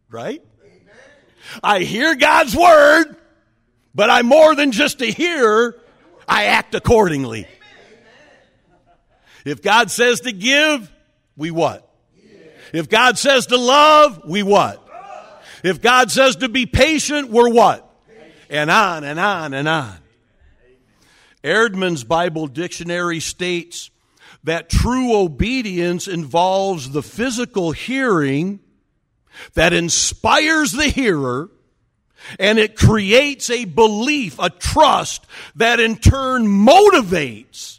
[0.10, 0.42] Right?
[1.62, 3.18] I hear God's Word,
[3.94, 5.80] but I'm more than just a hearer,
[6.28, 7.46] I act accordingly.
[9.46, 10.92] If God says to give,
[11.38, 11.88] we what?
[12.74, 14.82] If God says to love, we what?
[15.64, 17.90] If God says to be patient, we're what?
[18.50, 19.96] And on and on and on.
[21.44, 23.92] Eerdmans Bible Dictionary states
[24.44, 28.60] that true obedience involves the physical hearing
[29.54, 31.50] that inspires the hearer
[32.40, 35.26] and it creates a belief, a trust
[35.56, 37.75] that in turn motivates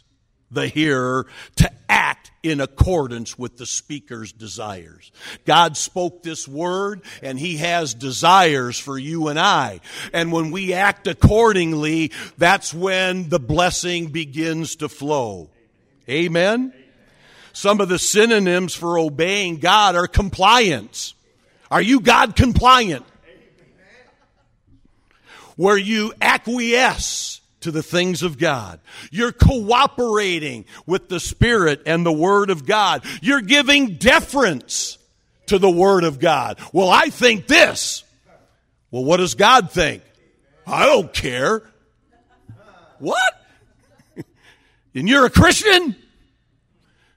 [0.51, 1.27] the hearer
[1.57, 5.11] to act in accordance with the speaker's desires.
[5.45, 9.81] God spoke this word and he has desires for you and I.
[10.13, 15.49] And when we act accordingly, that's when the blessing begins to flow.
[16.09, 16.73] Amen?
[17.51, 21.15] Some of the synonyms for obeying God are compliance.
[21.69, 23.05] Are you God compliant?
[25.55, 28.79] Where you acquiesce to the things of God.
[29.11, 33.03] You're cooperating with the Spirit and the Word of God.
[33.21, 34.97] You're giving deference
[35.47, 36.59] to the Word of God.
[36.71, 38.05] Well, I think this.
[38.89, 40.01] Well, what does God think?
[40.65, 41.61] I don't care.
[42.99, 43.33] What?
[44.95, 45.93] and you're a Christian?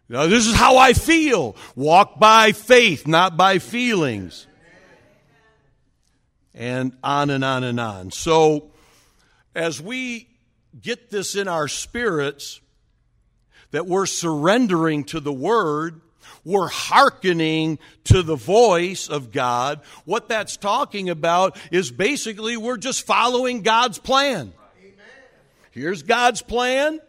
[0.08, 1.54] Now, this is how I feel.
[1.76, 4.48] Walk by faith, not by feelings.
[6.54, 8.10] And on and on and on.
[8.10, 8.72] So,
[9.54, 10.29] as we
[10.80, 12.60] get this in our spirits
[13.70, 16.00] that we're surrendering to the Word,
[16.44, 19.80] we're hearkening to the voice of God.
[20.04, 24.52] What that's talking about is basically we're just following God's plan.
[25.70, 27.00] Here's God's plan.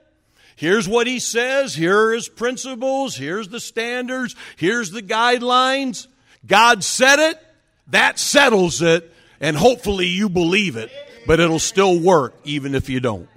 [0.56, 1.74] Here's what He says.
[1.74, 3.16] Here are His principles.
[3.16, 4.36] Here's the standards.
[4.58, 6.08] Here's the guidelines.
[6.46, 7.40] God said it.
[7.88, 9.12] That settles it.
[9.40, 10.92] And hopefully you believe it,
[11.26, 13.28] but it'll still work even if you don't.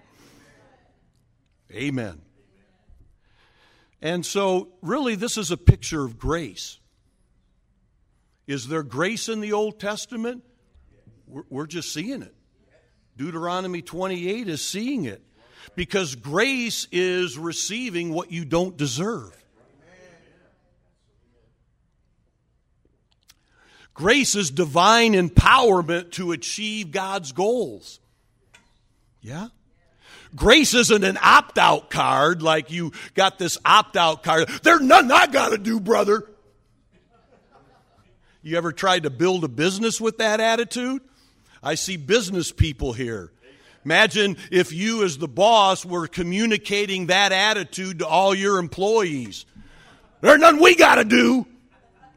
[1.74, 2.20] Amen.
[4.00, 6.78] And so, really, this is a picture of grace.
[8.46, 10.44] Is there grace in the Old Testament?
[11.26, 12.34] We're, just seeing it.
[13.16, 15.22] Deuteronomy 28 is seeing it.
[15.74, 19.34] Because grace is receiving what you don't deserve.
[23.94, 28.00] Grace is divine empowerment to achieve God's goals.
[29.20, 29.48] Yeah?
[30.34, 34.48] Grace isn't an opt out card like you got this opt out card.
[34.62, 36.28] There's nothing I got to do, brother.
[38.42, 41.02] You ever tried to build a business with that attitude?
[41.62, 43.32] I see business people here.
[43.84, 49.46] Imagine if you, as the boss, were communicating that attitude to all your employees.
[50.20, 51.46] There's nothing we got to do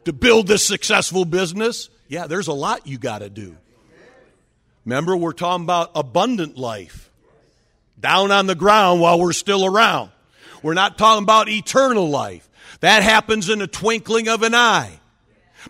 [0.05, 1.89] to build this successful business.
[2.07, 3.57] Yeah, there's a lot you got to do.
[4.85, 7.06] Remember, we're talking about abundant life
[7.99, 10.11] down on the ground while we're still around.
[10.61, 12.47] We're not talking about eternal life.
[12.79, 14.99] That happens in a twinkling of an eye.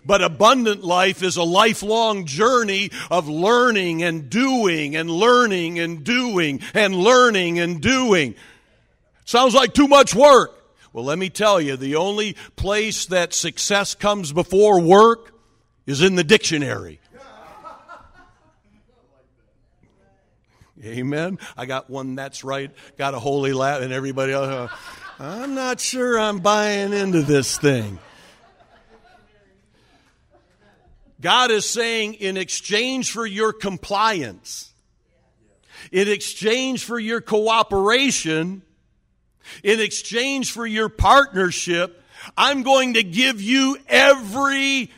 [0.04, 6.60] But abundant life is a lifelong journey of learning and doing and learning and doing
[6.74, 8.34] and learning and doing.
[9.24, 10.54] Sounds like too much work.
[10.92, 15.34] Well, let me tell you, the only place that success comes before work
[15.86, 17.00] is in the dictionary.
[20.84, 21.38] Amen.
[21.56, 24.68] I got one that's right, got a holy laugh, and everybody else, uh,
[25.18, 27.98] I'm not sure I'm buying into this thing.
[31.20, 34.72] God is saying, in exchange for your compliance,
[35.90, 38.62] in exchange for your cooperation,
[39.64, 42.00] in exchange for your partnership,
[42.36, 44.92] I'm going to give you every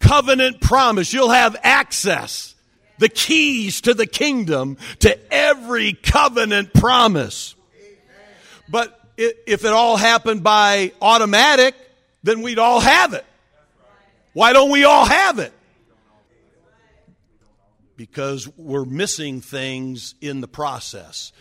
[0.00, 1.14] covenant promise.
[1.14, 2.54] You'll have access
[2.98, 7.54] the keys to the kingdom, to every covenant promise.
[8.68, 11.74] But if it all happened by automatic,
[12.22, 13.24] then we'd all have it.
[14.32, 15.52] Why don't we all have it?
[17.96, 21.32] Because we're missing things in the process.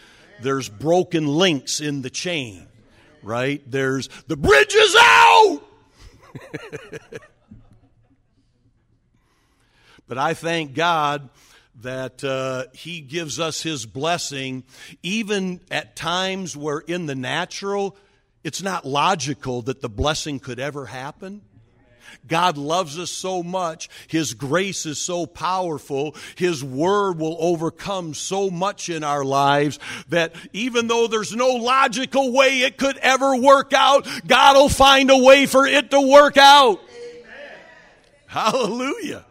[0.41, 2.65] There's broken links in the chain,
[3.21, 3.61] right?
[3.69, 5.61] There's the bridge is out!
[10.07, 11.29] but I thank God
[11.81, 14.63] that uh, He gives us His blessing,
[15.03, 17.95] even at times where in the natural,
[18.43, 21.41] it's not logical that the blessing could ever happen.
[22.25, 23.89] God loves us so much.
[24.07, 26.15] His grace is so powerful.
[26.35, 32.33] His word will overcome so much in our lives that even though there's no logical
[32.33, 36.37] way it could ever work out, God will find a way for it to work
[36.37, 36.79] out.
[36.79, 37.59] Amen.
[38.25, 39.25] Hallelujah.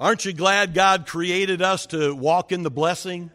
[0.00, 3.32] Aren't you glad God created us to walk in the blessing?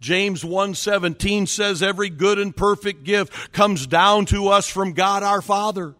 [0.00, 5.40] James 1:17 says every good and perfect gift comes down to us from God our
[5.40, 5.94] Father.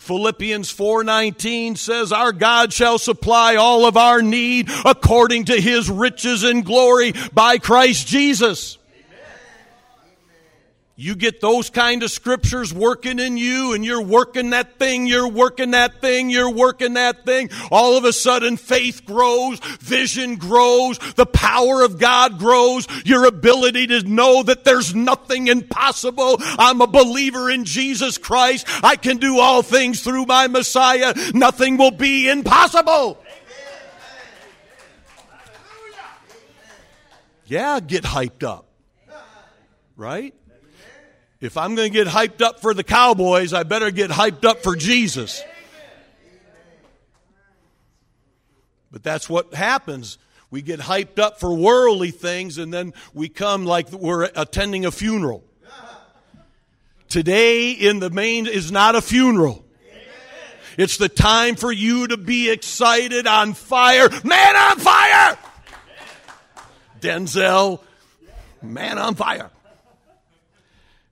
[0.00, 6.42] Philippians 4:19 says our God shall supply all of our need according to his riches
[6.42, 8.78] and glory by Christ Jesus.
[10.96, 15.28] You get those kind of scriptures working in you and you're working that thing, you're
[15.28, 17.50] working that thing, you're working that thing.
[17.72, 23.88] All of a sudden faith grows, vision grows, the power of God grows, your ability
[23.88, 26.36] to know that there's nothing impossible.
[26.40, 28.64] I'm a believer in Jesus Christ.
[28.84, 31.12] I can do all things through my Messiah.
[31.34, 33.18] Nothing will be impossible.
[37.46, 38.68] Yeah, get hyped up.
[39.96, 40.34] Right?
[41.44, 44.62] If I'm going to get hyped up for the Cowboys, I better get hyped up
[44.62, 45.42] for Jesus.
[48.90, 50.16] But that's what happens.
[50.50, 54.90] We get hyped up for worldly things and then we come like we're attending a
[54.90, 55.44] funeral.
[57.10, 59.66] Today in the main is not a funeral.
[60.78, 64.08] It's the time for you to be excited, on fire.
[64.24, 65.38] Man on fire!
[67.00, 67.80] Denzel,
[68.62, 69.50] man on fire.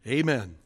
[0.07, 0.57] Amen.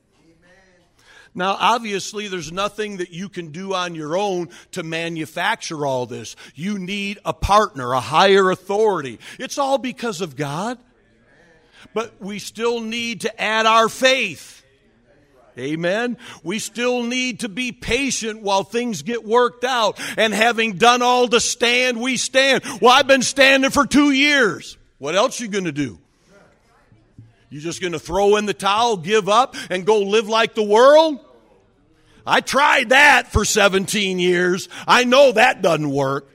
[1.34, 6.34] Now, obviously, there's nothing that you can do on your own to manufacture all this.
[6.54, 9.18] You need a partner, a higher authority.
[9.38, 10.78] It's all because of God.
[11.92, 14.64] But we still need to add our faith.
[15.58, 16.16] Amen.
[16.42, 20.00] We still need to be patient while things get worked out.
[20.16, 22.64] And having done all to stand, we stand.
[22.80, 24.78] Well, I've been standing for two years.
[24.98, 25.98] What else you going to do?
[27.48, 30.62] You just going to throw in the towel, give up, and go live like the
[30.62, 31.20] world?
[32.26, 34.68] I tried that for 17 years.
[34.86, 36.28] I know that doesn't work.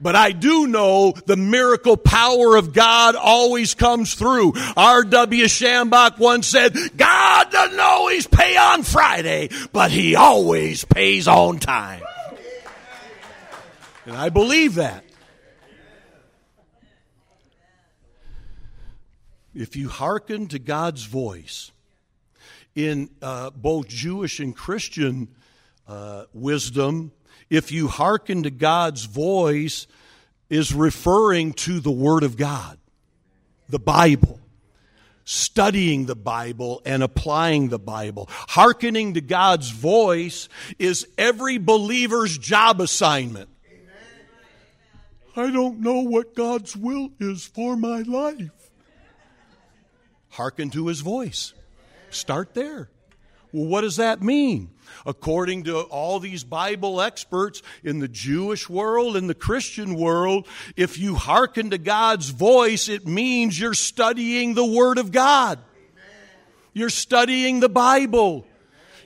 [0.00, 4.52] But I do know the miracle power of God always comes through.
[4.76, 5.44] R.W.
[5.44, 12.02] Schambach once said, God doesn't always pay on Friday, but he always pays on time.
[14.04, 15.03] And I believe that.
[19.54, 21.70] If you hearken to God's voice
[22.74, 25.28] in uh, both Jewish and Christian
[25.86, 27.12] uh, wisdom,
[27.50, 29.86] if you hearken to God's voice,
[30.50, 32.78] is referring to the Word of God,
[33.68, 34.40] the Bible.
[35.26, 38.28] Studying the Bible and applying the Bible.
[38.28, 43.48] Hearkening to God's voice is every believer's job assignment.
[45.34, 48.63] I don't know what God's will is for my life
[50.34, 51.54] hearken to his voice.
[52.10, 52.88] Start there.
[53.52, 54.70] Well, what does that mean?
[55.06, 60.98] According to all these Bible experts in the Jewish world and the Christian world, if
[60.98, 65.60] you hearken to God's voice, it means you're studying the Word of God.
[66.72, 68.44] You're studying the Bible.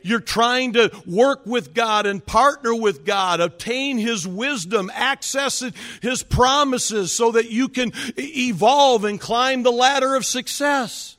[0.02, 5.62] You're trying to work with God and partner with God, obtain His wisdom, access
[6.00, 11.17] His promises so that you can evolve and climb the ladder of success.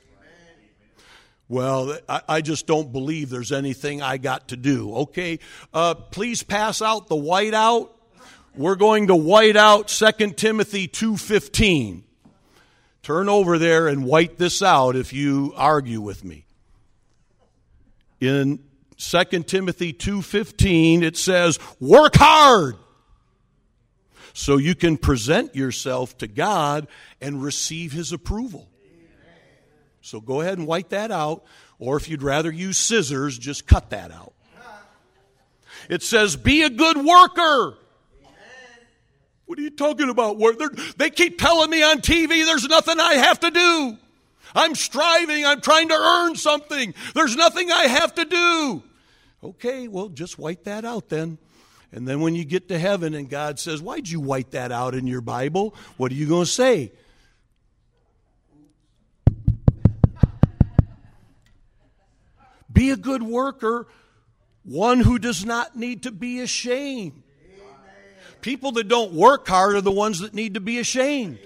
[1.50, 4.94] Well, I, I, just don't believe there's anything I got to do.
[4.96, 5.40] Okay,
[5.74, 7.90] uh, please pass out the whiteout.
[8.56, 12.04] We're going to white out 2 Timothy 2.15.
[13.02, 16.46] Turn over there and white this out if you argue with me.
[18.20, 18.60] In
[18.98, 22.76] 2 Timothy 2.15, it says, work hard
[24.34, 26.88] so you can present yourself to God
[27.20, 28.70] and receive His approval.
[30.02, 31.44] So go ahead and wipe that out.
[31.80, 34.34] Or if you'd rather use scissors, just cut that out.
[35.90, 37.78] It says, be a good worker.
[39.46, 40.38] What are you talking about?
[40.38, 43.98] They're, they keep telling me on TV there's nothing I have to do.
[44.54, 45.46] I'm striving.
[45.46, 46.94] I'm trying to earn something.
[47.16, 48.84] There's nothing I have to do.
[49.44, 51.40] Okay, well, just wipe that out then.
[51.92, 54.94] And then when you get to heaven and God says, Why'd you wipe that out
[54.94, 55.74] in your Bible?
[55.98, 56.92] What are you going to say?
[62.72, 63.88] Be a good worker,
[64.64, 67.24] one who does not need to be ashamed.
[68.42, 71.40] People that don't work hard are the ones that need to be ashamed.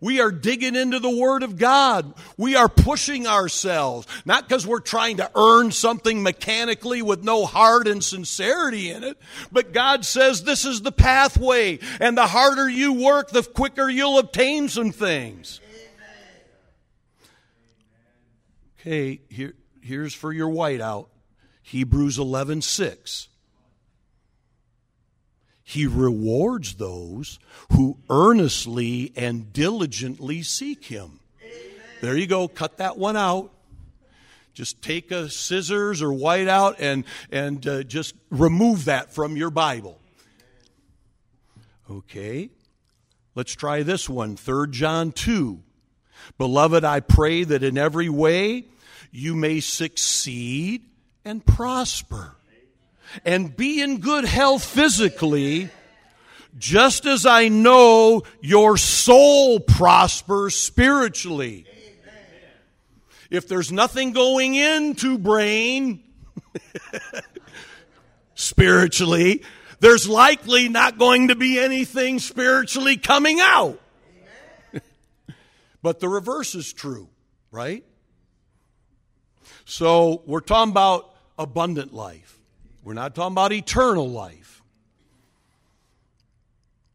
[0.00, 2.14] We are digging into the Word of God.
[2.36, 7.88] We are pushing ourselves, not because we're trying to earn something mechanically with no heart
[7.88, 9.18] and sincerity in it,
[9.50, 14.20] but God says this is the pathway, and the harder you work, the quicker you'll
[14.20, 15.60] obtain some things.
[18.80, 19.54] Okay, here,
[19.88, 21.06] here's for your whiteout
[21.62, 23.28] Hebrews 11 6.
[25.64, 27.38] He rewards those
[27.72, 31.20] who earnestly and diligently seek Him.
[32.00, 32.48] There you go.
[32.48, 33.52] Cut that one out.
[34.54, 40.00] Just take a scissors or whiteout and, and uh, just remove that from your Bible.
[41.90, 42.50] Okay.
[43.34, 44.36] Let's try this one.
[44.36, 45.60] 3 John 2.
[46.38, 48.64] Beloved, I pray that in every way
[49.10, 50.82] you may succeed
[51.24, 52.34] and prosper
[53.24, 55.70] and be in good health physically,
[56.58, 61.66] just as I know your soul prospers spiritually.
[63.30, 66.02] If there's nothing going into brain
[68.34, 69.42] spiritually,
[69.80, 73.80] there's likely not going to be anything spiritually coming out.
[75.82, 77.08] but the reverse is true,
[77.50, 77.84] right?
[79.68, 82.38] So we're talking about abundant life.
[82.82, 84.62] We're not talking about eternal life.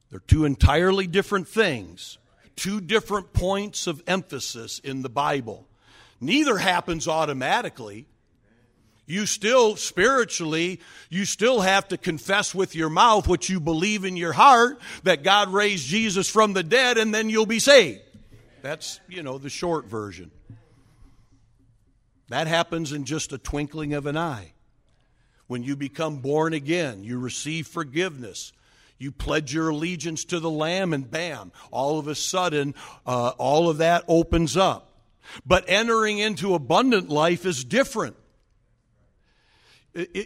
[0.09, 2.17] They're two entirely different things,
[2.55, 5.67] two different points of emphasis in the Bible.
[6.19, 8.07] Neither happens automatically.
[9.05, 10.79] You still, spiritually,
[11.11, 15.21] you still have to confess with your mouth what you believe in your heart that
[15.21, 18.01] God raised Jesus from the dead, and then you'll be saved.
[18.63, 20.31] That's, you know, the short version.
[22.29, 24.53] That happens in just a twinkling of an eye.
[25.47, 28.53] When you become born again, you receive forgiveness.
[28.97, 32.73] You pledge your allegiance to the Lamb, and bam, all of a sudden,
[33.05, 34.89] uh, all of that opens up.
[35.45, 38.15] But entering into abundant life is different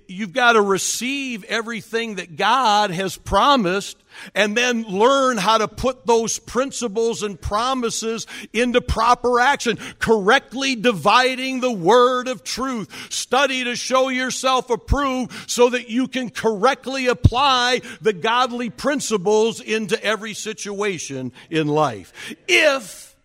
[0.07, 3.97] you've got to receive everything that God has promised
[4.34, 11.59] and then learn how to put those principles and promises into proper action, correctly dividing
[11.59, 13.11] the word of truth.
[13.11, 20.01] Study to show yourself approved so that you can correctly apply the godly principles into
[20.01, 22.13] every situation in life.
[22.47, 23.15] If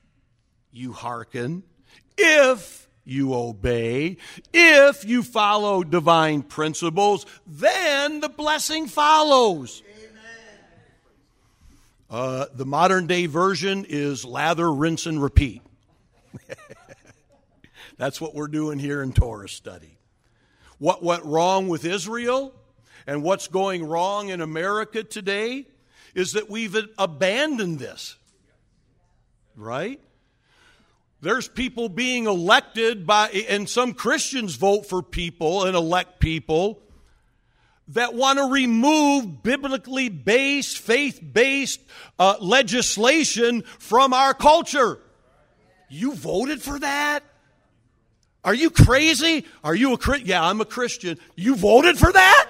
[0.72, 1.62] you hearken,
[2.18, 4.16] if you obey,
[4.52, 9.82] if you follow divine principles, then the blessing follows.
[12.08, 15.62] Uh, the modern day version is lather, rinse, and repeat.
[17.96, 19.96] That's what we're doing here in Torah study.
[20.78, 22.52] What went wrong with Israel
[23.06, 25.66] and what's going wrong in America today
[26.14, 28.16] is that we've abandoned this.
[29.56, 30.00] Right?
[31.22, 36.82] There's people being elected by, and some Christians vote for people and elect people
[37.88, 41.80] that want to remove biblically based, faith based
[42.18, 44.98] uh, legislation from our culture.
[45.88, 47.20] You voted for that?
[48.42, 49.44] Are you crazy?
[49.62, 50.26] Are you a Christian?
[50.26, 51.18] Yeah, I'm a Christian.
[51.36, 52.48] You voted for that?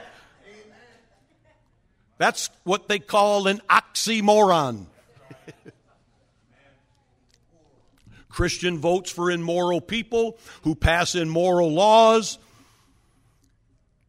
[2.17, 4.87] That's what they call an oxymoron.
[8.33, 12.39] Christian votes for immoral people who pass immoral laws,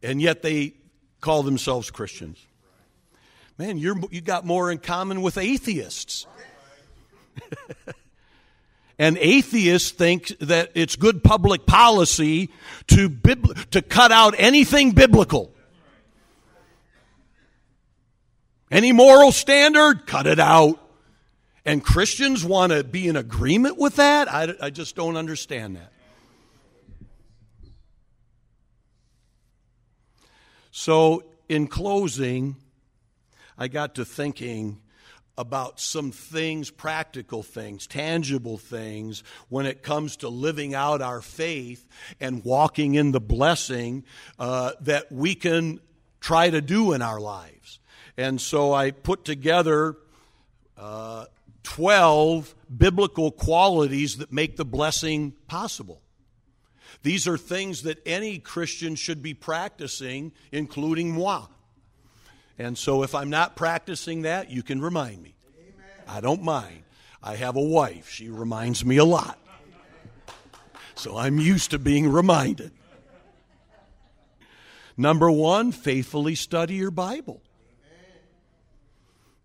[0.02, 0.74] and yet they
[1.20, 2.44] call themselves Christians.
[3.58, 6.26] Man, you're, you got more in common with atheists.
[8.98, 12.50] and atheists think that it's good public policy
[12.88, 15.54] to, bibl- to cut out anything biblical.
[18.70, 20.83] Any moral standard, cut it out.
[21.66, 24.30] And Christians want to be in agreement with that?
[24.30, 25.92] I, I just don't understand that.
[30.70, 32.56] So, in closing,
[33.56, 34.80] I got to thinking
[35.38, 41.86] about some things, practical things, tangible things, when it comes to living out our faith
[42.20, 44.04] and walking in the blessing
[44.38, 45.80] uh, that we can
[46.20, 47.78] try to do in our lives.
[48.16, 49.96] And so I put together
[50.76, 51.26] uh,
[51.64, 56.00] 12 biblical qualities that make the blessing possible.
[57.02, 61.46] These are things that any Christian should be practicing, including moi.
[62.58, 65.34] And so if I'm not practicing that, you can remind me.
[65.58, 66.04] Amen.
[66.06, 66.84] I don't mind.
[67.22, 69.38] I have a wife, she reminds me a lot.
[70.94, 72.70] So I'm used to being reminded.
[74.96, 77.42] Number one, faithfully study your Bible.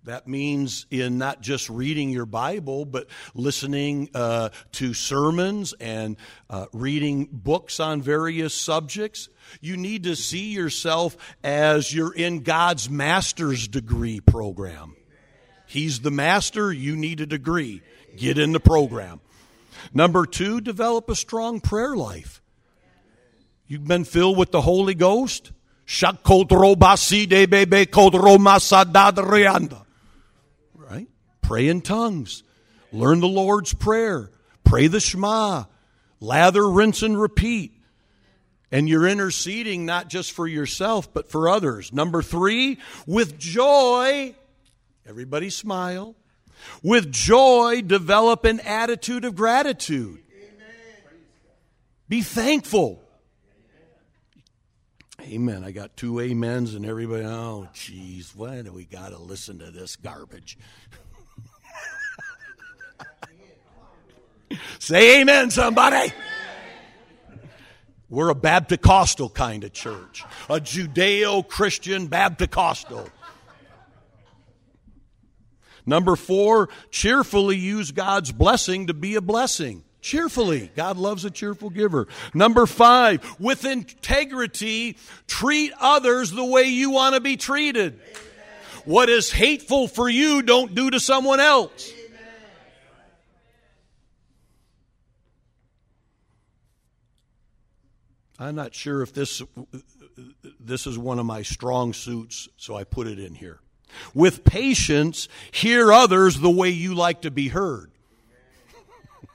[0.06, 6.16] That means in not just reading your Bible, but listening uh, to sermons and
[6.50, 9.30] uh, reading books on various subjects.
[9.60, 14.96] You need to see yourself as you're in God's master's degree program.
[15.68, 17.82] He's the master, you need a degree.
[18.16, 19.20] Get in the program.
[19.94, 22.42] Number two, develop a strong prayer life.
[23.68, 25.52] You've been filled with the Holy Ghost.
[29.70, 29.80] Right?
[31.50, 32.44] Pray in tongues.
[32.92, 34.30] Learn the Lord's Prayer.
[34.64, 35.64] Pray the Shema.
[36.20, 37.74] Lather, rinse, and repeat.
[38.72, 41.92] And you're interceding not just for yourself, but for others.
[41.92, 42.78] Number three,
[43.08, 44.36] with joy,
[45.08, 46.16] everybody smile.
[46.84, 50.20] With joy, develop an attitude of gratitude.
[52.08, 53.02] Be thankful.
[55.20, 55.64] Amen.
[55.64, 59.72] I got two amens, and everybody, oh, geez, why do we got to listen to
[59.72, 60.56] this garbage?
[64.80, 66.14] Say amen, somebody.
[68.10, 68.82] We're a Baptist
[69.36, 72.86] kind of church, a Judeo Christian Baptist.
[75.86, 79.84] Number four, cheerfully use God's blessing to be a blessing.
[80.02, 80.72] Cheerfully.
[80.76, 82.08] God loves a cheerful giver.
[82.34, 84.98] Number five, with integrity,
[85.28, 88.00] treat others the way you want to be treated.
[88.86, 91.94] What is hateful for you, don't do to someone else.
[98.40, 99.42] I'm not sure if this
[100.60, 103.60] this is one of my strong suits, so I put it in here.
[104.14, 107.92] With patience, hear others the way you like to be heard.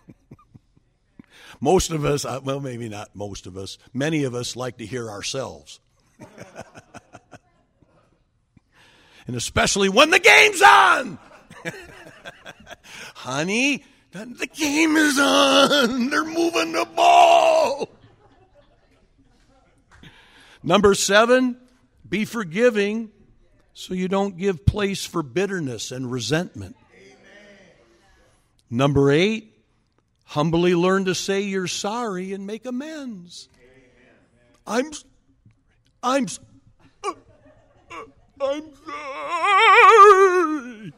[1.61, 4.86] most of us, uh, well, maybe not most of us, many of us like to
[4.86, 5.80] hear ourselves.
[9.26, 11.18] and especially when the game's on.
[13.14, 16.11] Honey, the game is on.
[16.11, 17.88] They're moving the ball.
[20.66, 21.58] Number seven,
[22.08, 23.10] be forgiving
[23.74, 26.74] so you don't give place for bitterness and resentment.
[28.70, 29.52] Number eight,
[30.24, 33.50] humbly learn to say you're sorry and make amends.
[34.66, 34.90] I'm,
[36.02, 36.28] I'm,
[37.04, 37.12] uh,
[37.90, 38.04] uh,
[38.40, 40.94] I'm sorry.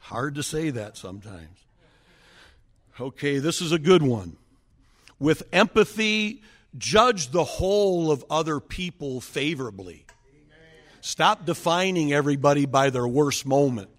[0.00, 1.66] Hard to say that sometimes.
[2.98, 4.38] Okay, this is a good one.
[5.18, 6.40] With empathy,
[6.76, 10.06] judge the whole of other people favorably.
[11.00, 13.90] Stop defining everybody by their worst moment.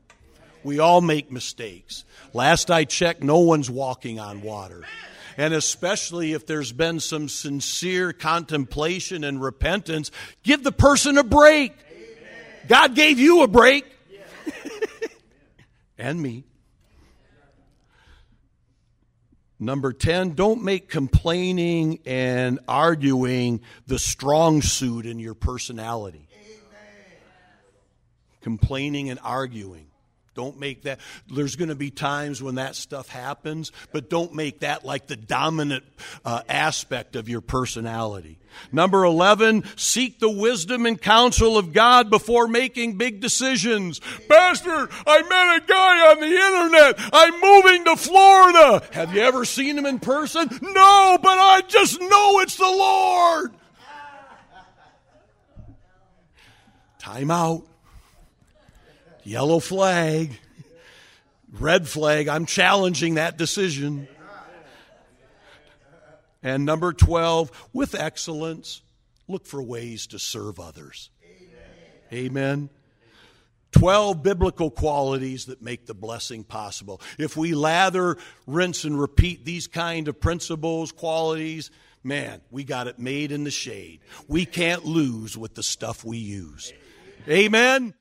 [0.64, 2.04] We all make mistakes.
[2.34, 4.84] Last I checked, no one's walking on water.
[5.38, 10.10] And especially if there's been some sincere contemplation and repentance,
[10.42, 11.74] give the person a break.
[12.68, 13.86] God gave you a break.
[15.98, 16.46] and me.
[19.60, 26.28] Number 10, don't make complaining and arguing the strong suit in your personality.
[26.34, 26.62] Amen.
[28.41, 29.88] Complaining and arguing.
[30.36, 31.00] Don't make that.
[31.34, 35.16] There's going to be times when that stuff happens, but don't make that like the
[35.16, 35.86] dominant
[36.26, 38.38] uh, aspect of your personality.
[38.72, 44.00] Number 11, seek the wisdom and counsel of God before making big decisions.
[44.28, 47.10] Pastor, I met a guy on the internet.
[47.14, 48.86] I'm moving to Florida.
[48.92, 50.50] Have you ever seen him in person?
[50.62, 53.52] No, but I just know it's the Lord.
[57.00, 57.66] Time out.
[59.26, 60.40] Yellow flag.
[61.52, 62.28] Red flag.
[62.28, 64.08] I'm challenging that decision.
[66.44, 68.84] And number 12, with excellence,
[69.28, 71.10] look for ways to serve others.
[72.14, 72.28] Amen.
[72.28, 72.70] Amen.
[73.72, 77.02] 12 biblical qualities that make the blessing possible.
[77.18, 81.72] If we lather, rinse, and repeat these kind of principles, qualities,
[82.04, 84.00] man, we got it made in the shade.
[84.28, 86.72] We can't lose with the stuff we use.
[87.28, 87.94] Amen.